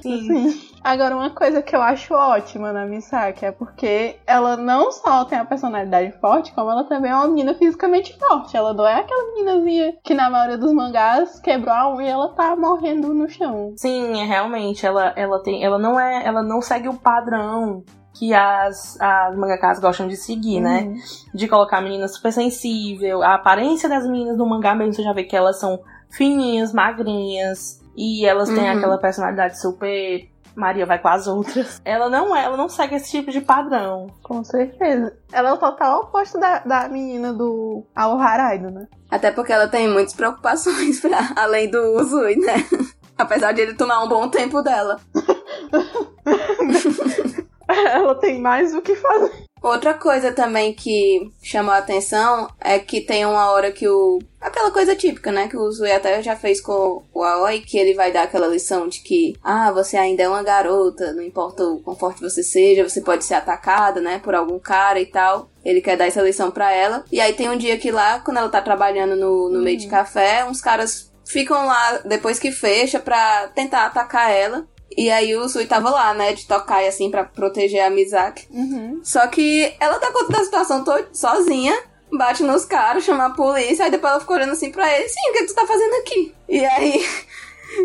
[0.01, 0.59] Sim.
[0.83, 5.37] Agora, uma coisa que eu acho ótima na Misaki é porque ela não só tem
[5.37, 8.57] a personalidade forte, como ela também é uma menina fisicamente forte.
[8.57, 12.29] Ela não é aquela meninazinha que na maioria dos mangás quebrou a unha e ela
[12.29, 13.73] tá morrendo no chão.
[13.77, 15.63] Sim, é, realmente, ela, ela tem.
[15.63, 16.25] Ela não é.
[16.25, 17.83] Ela não segue o padrão
[18.21, 20.83] que as, as mangakas gostam de seguir, né?
[20.83, 20.95] Uhum.
[21.33, 23.23] De colocar a menina super sensível.
[23.23, 27.81] A aparência das meninas no mangá mesmo, você já vê que elas são fininhas, magrinhas.
[27.97, 28.77] E elas têm Uhum.
[28.77, 30.29] aquela personalidade super.
[30.55, 31.81] Maria vai com as outras.
[31.83, 34.05] Ela não é, ela não segue esse tipo de padrão.
[34.21, 35.17] Com certeza.
[35.33, 38.85] Ela é o total oposto da, da menina do Ao Haraido, né?
[39.09, 42.63] Até porque ela tem muitas preocupações pra, além do Uzui, né?
[43.17, 44.99] Apesar de ele tomar um bom tempo dela.
[47.91, 49.31] Ela tem mais o que fazer.
[49.61, 54.17] Outra coisa também que chamou a atenção é que tem uma hora que o.
[54.39, 55.47] Aquela coisa típica, né?
[55.47, 58.87] Que o Zui até já fez com o Aoi, que ele vai dar aquela lição
[58.87, 62.87] de que, ah, você ainda é uma garota, não importa o quão forte você seja,
[62.87, 64.17] você pode ser atacada, né?
[64.17, 65.51] Por algum cara e tal.
[65.63, 67.05] Ele quer dar essa lição pra ela.
[67.11, 69.87] E aí tem um dia que lá, quando ela tá trabalhando no, no meio de
[69.87, 74.65] café, uns caras ficam lá depois que fecha pra tentar atacar ela.
[74.97, 78.47] E aí o Sui tava lá, né, de tocar assim pra proteger a Mizaki.
[78.51, 78.99] Uhum.
[79.03, 81.77] Só que ela dá conta da situação to- sozinha,
[82.11, 85.19] bate nos caras, chama a polícia, aí depois ela fica olhando assim pra ele, sim,
[85.29, 86.35] o que tu tá fazendo aqui?
[86.49, 87.05] E aí.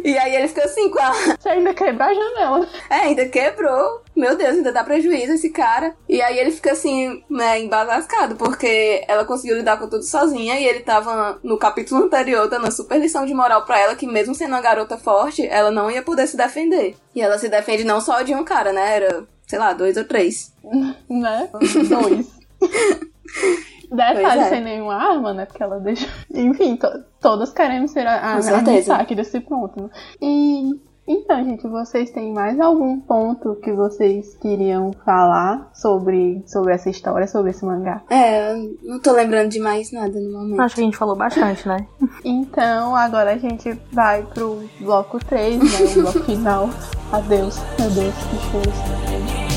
[0.04, 1.12] E aí ele fica assim com a.
[1.38, 2.68] Você ainda quebrar a janela.
[2.90, 4.02] É, ainda quebrou.
[4.14, 5.94] Meu Deus, ainda dá prejuízo esse cara.
[6.08, 10.64] E aí ele fica assim, né, embasascado, porque ela conseguiu lidar com tudo sozinha e
[10.66, 14.50] ele tava no capítulo anterior dando super lição de moral pra ela que mesmo sendo
[14.50, 16.96] uma garota forte, ela não ia poder se defender.
[17.14, 18.96] E ela se defende não só de um cara, né?
[18.96, 20.52] Era, sei lá, dois ou três.
[21.08, 21.48] né?
[21.88, 22.26] Dois.
[23.90, 24.48] Detalhe, é.
[24.48, 25.46] sem nenhuma arma, né?
[25.46, 26.08] Porque ela deixa.
[26.32, 29.82] Enfim, to- todas queremos ser a, a, a destaque desse ponto.
[29.82, 29.88] Né?
[30.20, 30.80] E.
[31.08, 37.28] Então, gente, vocês têm mais algum ponto que vocês queriam falar sobre, sobre essa história,
[37.28, 38.02] sobre esse mangá?
[38.10, 40.60] É, eu não tô lembrando de mais nada no momento.
[40.62, 41.86] Acho que a gente falou bastante, né?
[42.24, 45.92] Então, agora a gente vai pro bloco 3, né?
[45.96, 46.68] O bloco final.
[47.12, 49.55] Adeus, meu Deus, que show.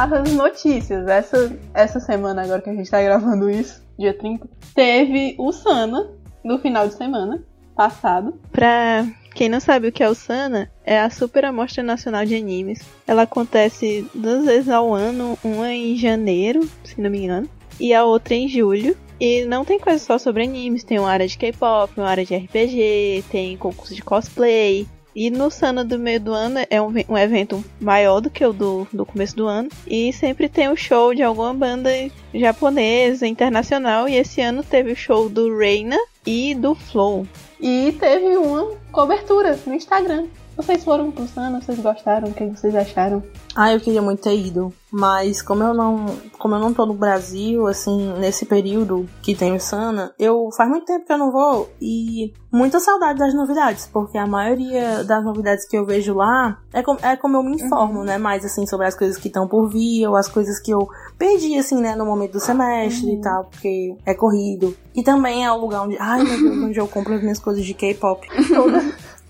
[0.00, 1.06] Barras notícias.
[1.06, 6.08] Essa, essa semana, agora que a gente tá gravando isso, dia 30, teve o Sana
[6.42, 7.42] no final de semana
[7.76, 8.34] passado.
[8.50, 12.34] Pra quem não sabe o que é o Sana, é a Super Amostra Nacional de
[12.34, 12.80] Animes.
[13.06, 17.48] Ela acontece duas vezes ao ano, uma em janeiro, se não me engano,
[17.78, 18.96] e a outra em julho.
[19.20, 22.34] E não tem coisa só sobre animes, tem uma área de K-pop, uma área de
[22.34, 24.88] RPG, tem concurso de cosplay.
[25.14, 28.52] E no Sana do meio do ano é um, um evento maior do que o
[28.52, 29.68] do, do começo do ano.
[29.86, 31.90] E sempre tem o um show de alguma banda
[32.32, 34.08] japonesa, internacional.
[34.08, 37.26] E esse ano teve o show do Reina e do Flow.
[37.60, 40.26] E teve uma cobertura no Instagram.
[40.60, 42.28] Vocês foram pro Sana, vocês gostaram?
[42.28, 43.22] O que vocês acharam?
[43.56, 44.70] Ah, eu queria muito ter ido.
[44.92, 46.04] Mas como eu não.
[46.38, 50.68] Como eu não tô no Brasil, assim, nesse período que tem o Sana, eu faz
[50.68, 55.24] muito tempo que eu não vou e muita saudade das novidades, porque a maioria das
[55.24, 58.04] novidades que eu vejo lá é, com, é como eu me informo, uhum.
[58.04, 58.18] né?
[58.18, 61.56] Mais assim, sobre as coisas que estão por vir, ou as coisas que eu perdi,
[61.56, 63.14] assim, né, no momento do semestre uhum.
[63.14, 64.76] e tal, porque é corrido.
[64.94, 65.96] E também é o lugar onde.
[65.98, 68.26] Ai, meu Deus, onde eu compro as minhas coisas de K-pop.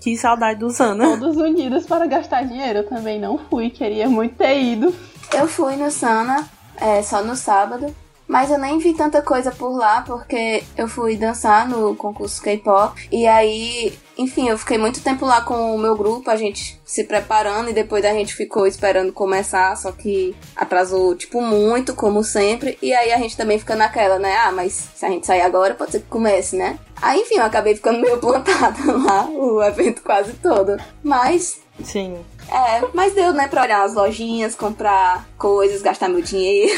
[0.01, 1.03] Que saudade do Sana.
[1.03, 2.79] Todos unidos para gastar dinheiro.
[2.79, 4.93] Eu também não fui, queria muito ter ido.
[5.31, 7.95] Eu fui no Sana, é, só no sábado.
[8.31, 13.09] Mas eu nem vi tanta coisa por lá, porque eu fui dançar no concurso K-pop.
[13.11, 17.03] E aí, enfim, eu fiquei muito tempo lá com o meu grupo, a gente se
[17.03, 22.77] preparando, e depois a gente ficou esperando começar, só que atrasou, tipo, muito, como sempre.
[22.81, 24.33] E aí a gente também fica naquela, né?
[24.37, 26.79] Ah, mas se a gente sair agora, pode ser que comece, né?
[27.01, 30.77] Aí, enfim, eu acabei ficando meio plantada lá, o evento quase todo.
[31.03, 32.17] Mas Sim.
[32.49, 36.73] É, mas deu, né, pra olhar as lojinhas, comprar coisas, gastar meu dinheiro.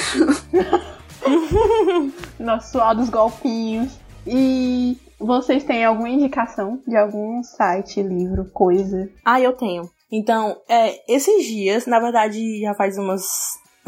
[2.40, 3.98] Nosso suor dos golpinhos.
[4.26, 9.10] E vocês têm alguma indicação de algum site, livro, coisa?
[9.26, 9.90] Ah, eu tenho.
[10.12, 13.24] Então, é, esses dias, na verdade, já faz umas.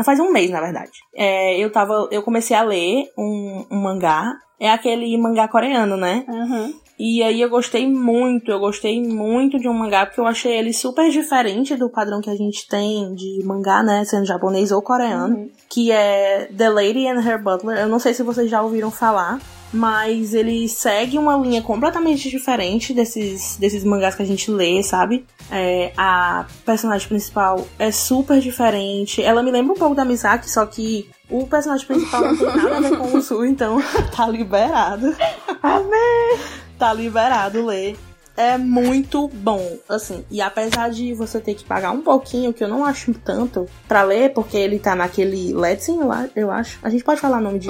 [0.04, 0.92] Faz um mês, na verdade.
[1.16, 2.08] É, eu tava.
[2.12, 4.34] Eu comecei a ler um, um mangá.
[4.60, 6.26] É aquele mangá coreano, né?
[6.28, 6.74] Uhum.
[6.98, 10.72] E aí eu gostei muito, eu gostei muito de um mangá, porque eu achei ele
[10.72, 14.06] super diferente do padrão que a gente tem de mangá, né?
[14.06, 15.36] Sendo japonês ou coreano.
[15.36, 15.50] Uhum.
[15.70, 17.80] Que é The Lady and Her Butler.
[17.80, 19.40] Eu não sei se vocês já ouviram falar.
[19.74, 25.26] Mas ele segue uma linha completamente diferente desses, desses mangás que a gente lê, sabe?
[25.52, 29.22] É, a personagem principal é super diferente.
[29.22, 32.78] Ela me lembra um pouco da Misaki, só que o personagem principal não tem nada
[32.78, 33.78] a ver com o Sul, então
[34.16, 35.14] tá liberado.
[35.62, 36.65] Amém!
[36.78, 37.98] Tá liberado ler.
[38.38, 40.26] É muito bom, assim.
[40.30, 44.04] E apesar de você ter que pagar um pouquinho, que eu não acho tanto, pra
[44.04, 45.88] ler, porque ele tá naquele Let's
[46.36, 46.78] eu acho.
[46.84, 47.70] A gente pode falar nome de,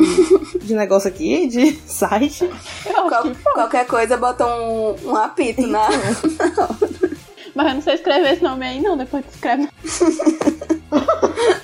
[0.58, 2.50] de negócio aqui, de site.
[2.84, 5.88] Qual, qualquer coisa, bota um, um apito na.
[7.54, 8.98] Mas eu não sei escrever esse nome aí, não.
[8.98, 9.70] Depois escreve.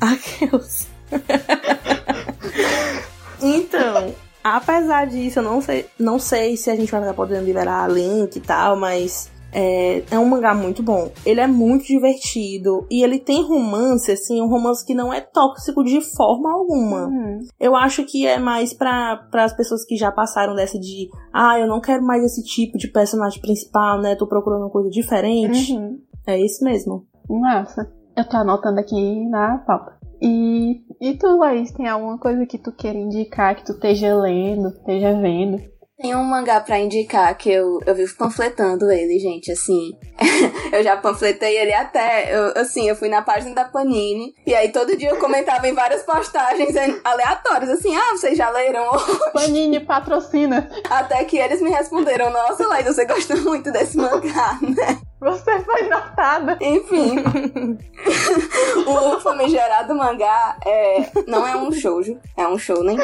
[0.00, 0.88] Aqueles.
[3.42, 7.90] então, Apesar disso, eu não sei, não sei se a gente vai estar podendo liberar
[7.90, 11.10] link e tal, mas é, é, um mangá muito bom.
[11.24, 15.84] Ele é muito divertido e ele tem romance, assim, um romance que não é tóxico
[15.84, 17.06] de forma alguma.
[17.06, 17.40] Uhum.
[17.58, 21.66] Eu acho que é mais para as pessoas que já passaram dessa de, ah, eu
[21.66, 24.16] não quero mais esse tipo de personagem principal, né?
[24.16, 25.72] Tô procurando uma coisa diferente.
[25.72, 25.98] Uhum.
[26.26, 27.04] É isso mesmo.
[27.28, 27.90] Massa.
[28.16, 29.99] Eu tô anotando aqui na pauta.
[30.22, 34.68] E, e tu, Laís, tem alguma coisa que tu queira indicar, que tu esteja lendo,
[34.68, 35.62] esteja vendo?
[36.00, 39.92] Tem um mangá pra indicar que eu, eu vivo panfletando ele, gente, assim.
[40.72, 44.72] eu já panfletei ele até, eu, assim, eu fui na página da Panini, e aí
[44.72, 46.74] todo dia eu comentava em várias postagens
[47.04, 49.18] aleatórias, assim, ah, vocês já leram hoje?
[49.34, 50.70] Panini patrocina.
[50.88, 54.98] Até que eles me responderam, nossa, Laís, você gosta muito desse mangá, né?
[55.20, 56.56] Você foi notada.
[56.62, 57.16] Enfim.
[58.86, 62.96] o famigerado mangá é, não é um shoujo, é um shounen.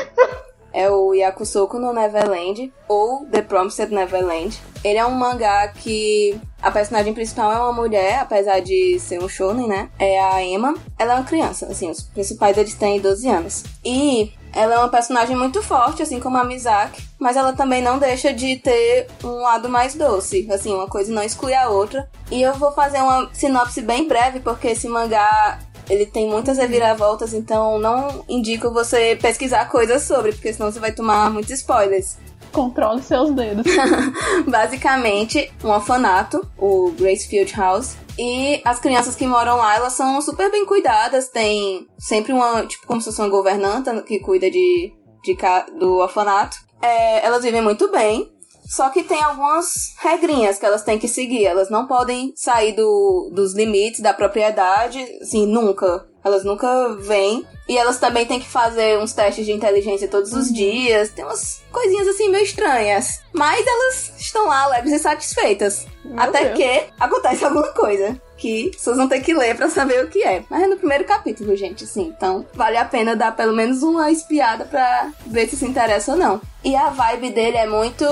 [0.76, 4.60] É o Yakusoku no Neverland, ou The Promised Neverland.
[4.84, 9.28] Ele é um mangá que a personagem principal é uma mulher, apesar de ser um
[9.28, 9.88] shonen, né?
[9.98, 10.74] É a Emma.
[10.98, 13.64] Ela é uma criança, assim, os principais eles têm 12 anos.
[13.82, 17.98] E ela é uma personagem muito forte, assim como a Mizaki, mas ela também não
[17.98, 20.48] deixa de ter um lado mais doce.
[20.50, 22.08] Assim, uma coisa não exclui a outra.
[22.30, 25.58] E eu vou fazer uma sinopse bem breve, porque esse mangá
[25.88, 30.92] ele tem muitas reviravoltas, então não indico você pesquisar coisas sobre, porque senão você vai
[30.92, 32.16] tomar muitos spoilers.
[32.52, 33.66] Controle seus dedos.
[34.46, 40.50] Basicamente, um orfanato, o Gracefield House, e as crianças que moram lá, elas são super
[40.50, 45.36] bem cuidadas, tem sempre uma, tipo, como se fosse uma governanta que cuida de, de
[45.78, 46.56] do orfanato.
[46.80, 48.32] É, elas vivem muito bem.
[48.68, 51.44] Só que tem algumas regrinhas que elas têm que seguir.
[51.44, 56.06] Elas não podem sair do, dos limites da propriedade, assim, nunca.
[56.24, 57.46] Elas nunca vêm.
[57.68, 61.10] E elas também têm que fazer uns testes de inteligência todos os dias.
[61.10, 63.20] Tem umas coisinhas assim meio estranhas.
[63.32, 65.86] Mas elas estão lá leves e satisfeitas.
[66.04, 66.56] Meu Até Deus.
[66.56, 68.20] que acontece alguma coisa.
[68.36, 70.44] Que vocês vão ter que ler pra saber o que é.
[70.50, 72.12] Mas é no primeiro capítulo, gente, assim.
[72.16, 76.18] Então, vale a pena dar pelo menos uma espiada pra ver se se interessa ou
[76.18, 76.40] não.
[76.64, 78.04] E a vibe dele é muito.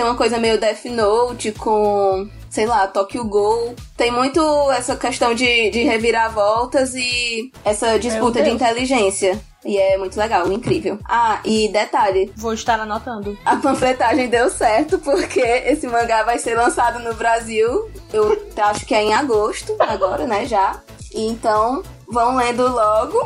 [0.00, 2.26] Tem uma coisa meio Death Note com.
[2.48, 3.74] Sei lá, Tokyo Ghoul.
[3.98, 4.40] Tem muito
[4.70, 9.38] essa questão de, de reviravoltas e essa disputa de inteligência.
[9.62, 10.98] E é muito legal, incrível.
[11.04, 13.36] Ah, e detalhe, Vou estar anotando.
[13.44, 17.90] a panfletagem deu certo porque esse mangá vai ser lançado no Brasil.
[18.10, 20.46] Eu acho que é em agosto, agora, né?
[20.46, 20.80] Já.
[21.14, 23.18] E Então, vão lendo logo.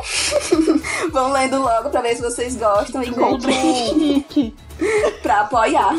[1.13, 4.25] vão lendo logo pra ver se vocês gostam e comprem
[5.23, 5.95] pra apoiar.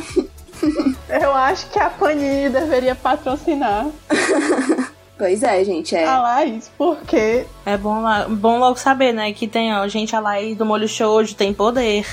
[1.09, 3.87] Eu acho que a Panini deveria patrocinar
[5.19, 6.07] Pois é, gente, é.
[6.07, 9.33] a Laís, porque É bom, bom logo saber, né?
[9.33, 12.07] Que tem, ó, gente a lá do molho shoujo, tem poder.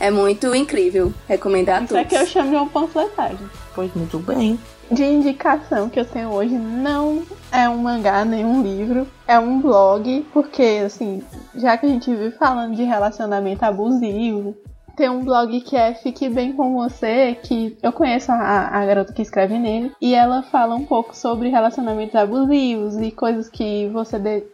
[0.00, 1.12] É muito incrível.
[1.28, 2.18] Recomendar a isso é todos.
[2.18, 3.48] que eu chamo de uma panfletagem.
[3.72, 4.58] Pois muito bem.
[4.90, 7.22] De indicação que eu tenho hoje não
[7.52, 11.22] é um mangá nem um livro, é um blog, porque assim,
[11.54, 14.56] já que a gente vive falando de relacionamento abusivo,
[14.96, 19.12] tem um blog que é Fique Bem Com Você, que eu conheço a, a garota
[19.12, 24.18] que escreve nele, e ela fala um pouco sobre relacionamentos abusivos e coisas que você
[24.18, 24.44] de-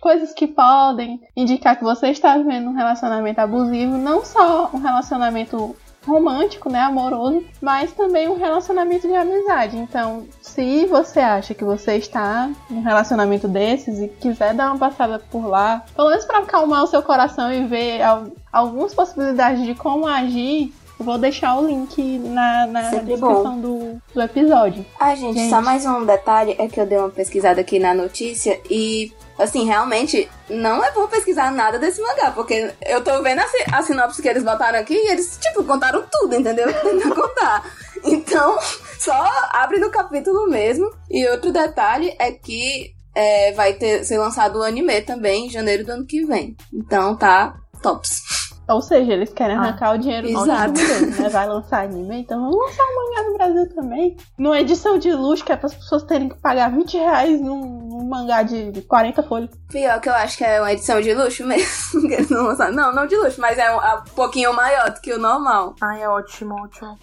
[0.00, 5.74] coisas que podem indicar que você está vivendo um relacionamento abusivo, não só um relacionamento
[6.06, 9.76] romântico, né, amoroso, mas também um relacionamento de amizade.
[9.76, 14.78] Então, se você acha que você está em um relacionamento desses e quiser dar uma
[14.78, 19.64] passada por lá, pelo menos para acalmar o seu coração e ver al- algumas possibilidades
[19.64, 24.84] de como agir, eu vou deixar o link na, na Sempre descrição do, do episódio.
[25.00, 25.50] Ah, gente, Gente.
[25.50, 29.64] só mais um detalhe é que eu dei uma pesquisada aqui na notícia e, assim,
[29.64, 34.22] realmente não é bom pesquisar nada desse mangá, porque eu tô vendo a, a sinopse
[34.22, 36.72] que eles botaram aqui e eles, tipo, contaram tudo, entendeu?
[36.82, 37.64] Tentando contar.
[38.04, 38.58] Então,
[38.98, 40.92] só abre no capítulo mesmo.
[41.10, 45.84] E outro detalhe é que é, vai ter, ser lançado o anime também em janeiro
[45.84, 46.56] do ano que vem.
[46.72, 48.41] Então tá tops.
[48.74, 50.72] Ou seja, eles querem Ah, arrancar o dinheiro do exato.
[50.72, 51.28] deles, né?
[51.28, 54.16] Vai lançar anime, então vamos lançar um mangá no Brasil também.
[54.38, 57.60] Numa edição de luxo que é para as pessoas terem que pagar 20 reais num,
[57.88, 59.50] num mangá de 40 folhas.
[59.68, 62.06] Pior que eu acho que é uma edição de luxo mesmo.
[62.12, 62.74] eles não lançaram.
[62.74, 65.74] Não, não de luxo, mas é um, um pouquinho maior do que o normal.
[65.80, 66.98] Ai, é ótimo, ótimo.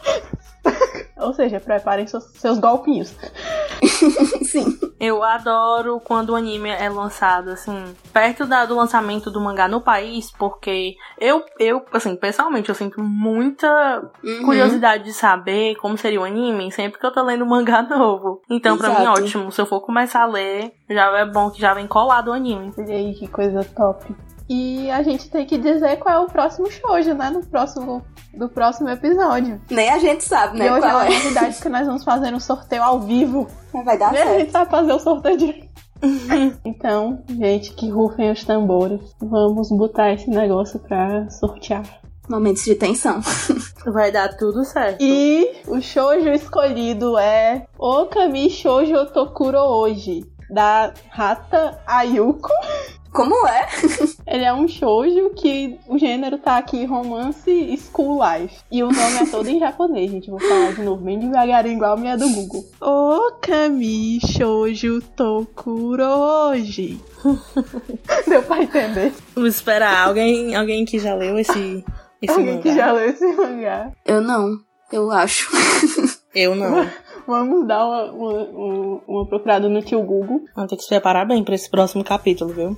[1.18, 3.14] Ou seja, preparem seus, seus golpinhos.
[4.46, 4.78] Sim.
[5.00, 9.82] Eu adoro quando o anime é lançado, assim, perto da- do lançamento do mangá no
[9.82, 13.68] país, porque eu, eu, assim, pessoalmente, eu sinto muita
[14.24, 14.44] Uhum.
[14.46, 18.42] curiosidade de saber como seria o anime sempre que eu tô lendo um mangá novo.
[18.50, 19.22] Então, pra mim, Exato.
[19.22, 19.52] ótimo.
[19.52, 22.74] Se eu for começar a ler, já é bom que já vem colado o anime.
[22.78, 24.16] Olha aí que coisa top.
[24.50, 27.30] E a gente tem que dizer qual é o próximo shoujo, né?
[27.30, 29.62] No próximo, do próximo episódio.
[29.70, 30.66] Nem a gente sabe, né?
[30.66, 31.10] e hoje é uma é.
[31.10, 33.48] novidade que nós vamos fazer um sorteio ao vivo.
[33.86, 34.40] Vai dar E a certo.
[34.40, 35.70] gente sabe fazer o sorteio direito.
[36.66, 39.00] então, gente, que rufem os tambores.
[39.22, 41.84] Vamos botar esse negócio pra sortear.
[42.28, 43.22] Momentos de tensão.
[43.86, 44.98] Vai dar tudo certo.
[45.00, 52.50] E o shoujo escolhido é Okami Shoujo Tokuro Hoje, da Hata Ayuko.
[53.12, 53.68] Como é?
[54.28, 58.56] Ele é um shoujo que o gênero tá aqui romance school life.
[58.72, 60.30] E o nome é todo em japonês, gente.
[60.30, 62.66] Vou falar de novo bem devagarinho, igual a minha do Google.
[62.80, 67.02] Okami Shoujo Tokuro Hoje.
[68.28, 69.12] Deu pra entender?
[69.36, 70.08] Vamos esperar.
[70.08, 71.84] Alguém, alguém que já leu esse,
[72.22, 72.62] esse Alguém mangá?
[72.62, 73.92] que já leu esse mangá.
[74.06, 74.60] Eu não.
[74.92, 75.50] Eu acho.
[76.34, 76.88] Eu não.
[77.30, 80.46] Vamos dar uma, uma, uma- procurada no tio Google.
[80.56, 82.78] Vamos ter que se preparar bem pra esse próximo capítulo, viu?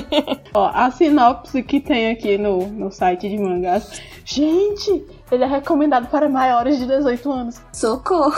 [0.54, 4.00] Ó, a sinopse que tem aqui no, no site de mangás.
[4.24, 7.60] Gente, ele é recomendado para maiores de 18 anos.
[7.74, 8.32] Socorro.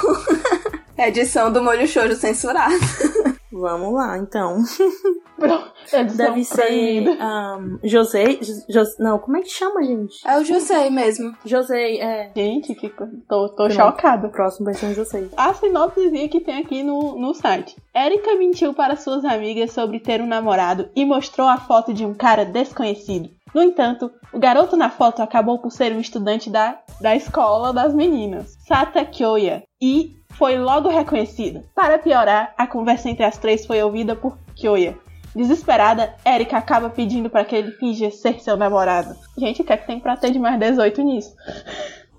[0.98, 2.74] Edição do molho shoujo censurado.
[3.52, 4.62] Vamos lá, então.
[6.16, 8.38] Deve ser um, José.
[8.68, 10.16] Jos- não, como é que chama, gente?
[10.26, 11.34] É o Josei mesmo.
[11.44, 12.32] José, é.
[12.34, 13.72] Gente, que tô, tô Pronto.
[13.72, 14.28] chocada.
[14.28, 15.28] O próximo vai ser um José.
[15.36, 17.76] A sinopsezinha que tem aqui no, no site.
[17.94, 22.14] Erika mentiu para suas amigas sobre ter um namorado e mostrou a foto de um
[22.14, 23.28] cara desconhecido.
[23.54, 27.94] No entanto, o garoto na foto acabou por ser um estudante da, da escola das
[27.94, 31.62] meninas, Sata Kyoya, e foi logo reconhecido.
[31.74, 34.98] Para piorar, a conversa entre as três foi ouvida por Kyoya.
[35.34, 39.16] Desesperada, Erika acaba pedindo para que ele finja ser seu namorado.
[39.36, 41.34] Gente, o que é que tem pra ter de mais 18 nisso?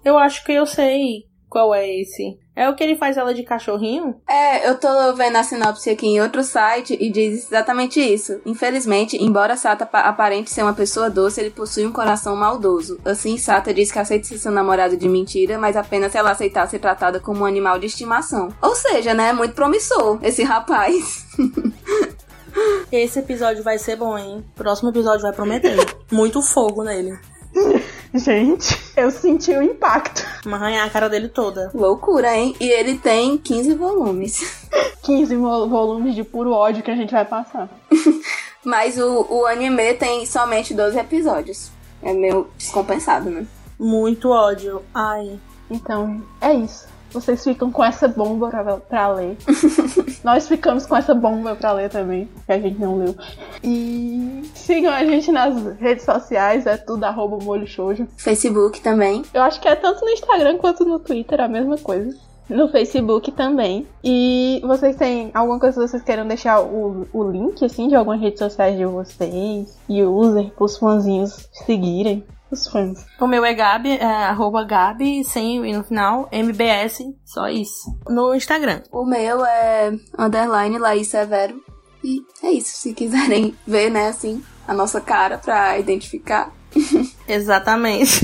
[0.03, 2.35] Eu acho que eu sei Qual é esse?
[2.55, 4.15] É o que ele faz ela de cachorrinho?
[4.27, 8.41] É, eu tô vendo a sinopse aqui em outro site e diz exatamente isso.
[8.43, 12.99] Infelizmente, embora Sata pa- aparente ser uma pessoa doce, ele possui um coração maldoso.
[13.05, 16.67] Assim, Sata diz que aceita ser seu namorado de mentira, mas apenas se ela aceitar
[16.67, 18.49] ser tratada como um animal de estimação.
[18.59, 21.27] Ou seja, né, muito promissor esse rapaz.
[22.91, 24.43] Esse episódio vai ser bom, hein?
[24.55, 25.75] Próximo episódio vai prometer.
[26.11, 27.17] Muito fogo nele.
[28.13, 30.23] Gente, eu senti o impacto.
[30.45, 31.71] Uma arranhar a cara dele toda.
[31.73, 32.55] Loucura, hein?
[32.59, 34.67] E ele tem 15 volumes.
[35.01, 37.67] 15 vo- volumes de puro ódio que a gente vai passar.
[38.63, 41.71] Mas o, o anime tem somente 12 episódios.
[42.01, 43.45] É meio descompensado, né?
[43.79, 44.81] Muito ódio.
[44.93, 45.39] Ai.
[45.69, 46.87] Então, é isso.
[47.13, 49.37] Vocês ficam com essa bomba pra, pra ler.
[50.23, 53.15] Nós ficamos com essa bomba pra ler também, que a gente não leu.
[53.63, 58.07] E sigam a gente nas redes sociais, é tudo arroba molho shoujo.
[58.17, 59.21] Facebook também.
[59.33, 62.17] Eu acho que é tanto no Instagram quanto no Twitter a mesma coisa.
[62.49, 63.87] No Facebook também.
[64.03, 68.19] E vocês têm alguma coisa que vocês queiram deixar o, o link, assim, de algumas
[68.19, 69.77] redes sociais de vocês?
[69.87, 72.23] E user, pros fãzinhos seguirem.
[72.53, 73.03] Os fãs.
[73.19, 77.97] O meu é Gabi, é arroba Gabi, sem o i no final, MBS, só isso.
[78.07, 78.83] No Instagram.
[78.91, 81.59] O meu é underline Laís Severo.
[82.03, 82.77] E é isso.
[82.77, 86.53] Se quiserem ver, né, assim, a nossa cara pra identificar.
[87.27, 88.21] Exatamente.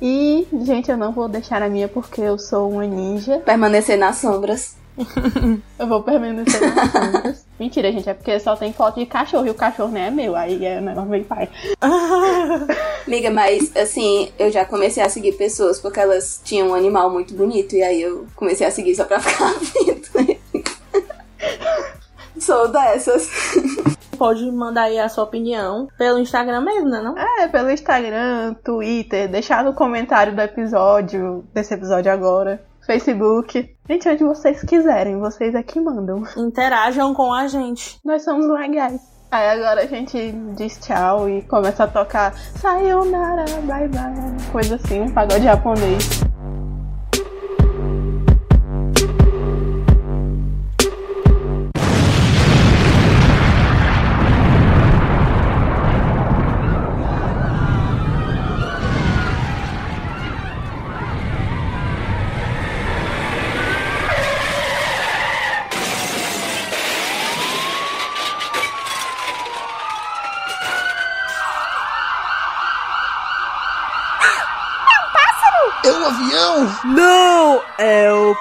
[0.00, 3.38] E, gente, eu não vou deixar a minha porque eu sou uma ninja.
[3.38, 4.76] Permanecer nas sombras.
[5.78, 7.46] Eu vou permanecer nas sombras.
[7.58, 10.36] Mentira, gente, é porque só tem foto de cachorro e o cachorro nem é meu.
[10.36, 11.48] Aí é negócio bem pai.
[13.06, 17.34] Amiga, mas assim, eu já comecei a seguir pessoas porque elas tinham um animal muito
[17.34, 17.74] bonito.
[17.74, 19.52] E aí eu comecei a seguir só pra ficar
[20.14, 20.38] vendo.
[22.38, 23.28] Sou dessas.
[24.16, 27.00] Pode mandar aí a sua opinião pelo Instagram mesmo, né?
[27.00, 27.16] Não?
[27.16, 32.60] É, pelo Instagram, Twitter, deixar no comentário do episódio, desse episódio agora.
[32.88, 33.76] Facebook.
[33.86, 36.22] Gente, onde vocês quiserem, vocês é que mandam.
[36.38, 38.00] Interajam com a gente.
[38.02, 38.98] Nós somos legais.
[39.30, 45.02] Aí agora a gente diz tchau e começa a tocar Sayonara, bye bye, coisa assim,
[45.02, 46.27] um pagode japonês.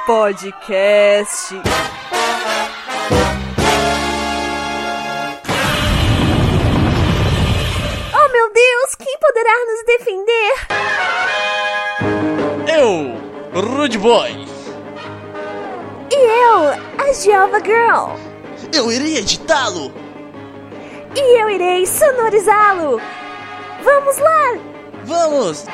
[0.07, 1.53] Podcast.
[8.15, 10.53] Oh meu Deus, quem poderá nos defender?
[12.73, 14.47] Eu, Rude Boy.
[16.09, 18.15] E eu, a Java Girl.
[18.73, 19.91] Eu irei editá-lo.
[21.17, 23.01] E eu irei sonorizá-lo.
[23.83, 24.57] Vamos lá!
[25.03, 25.65] Vamos!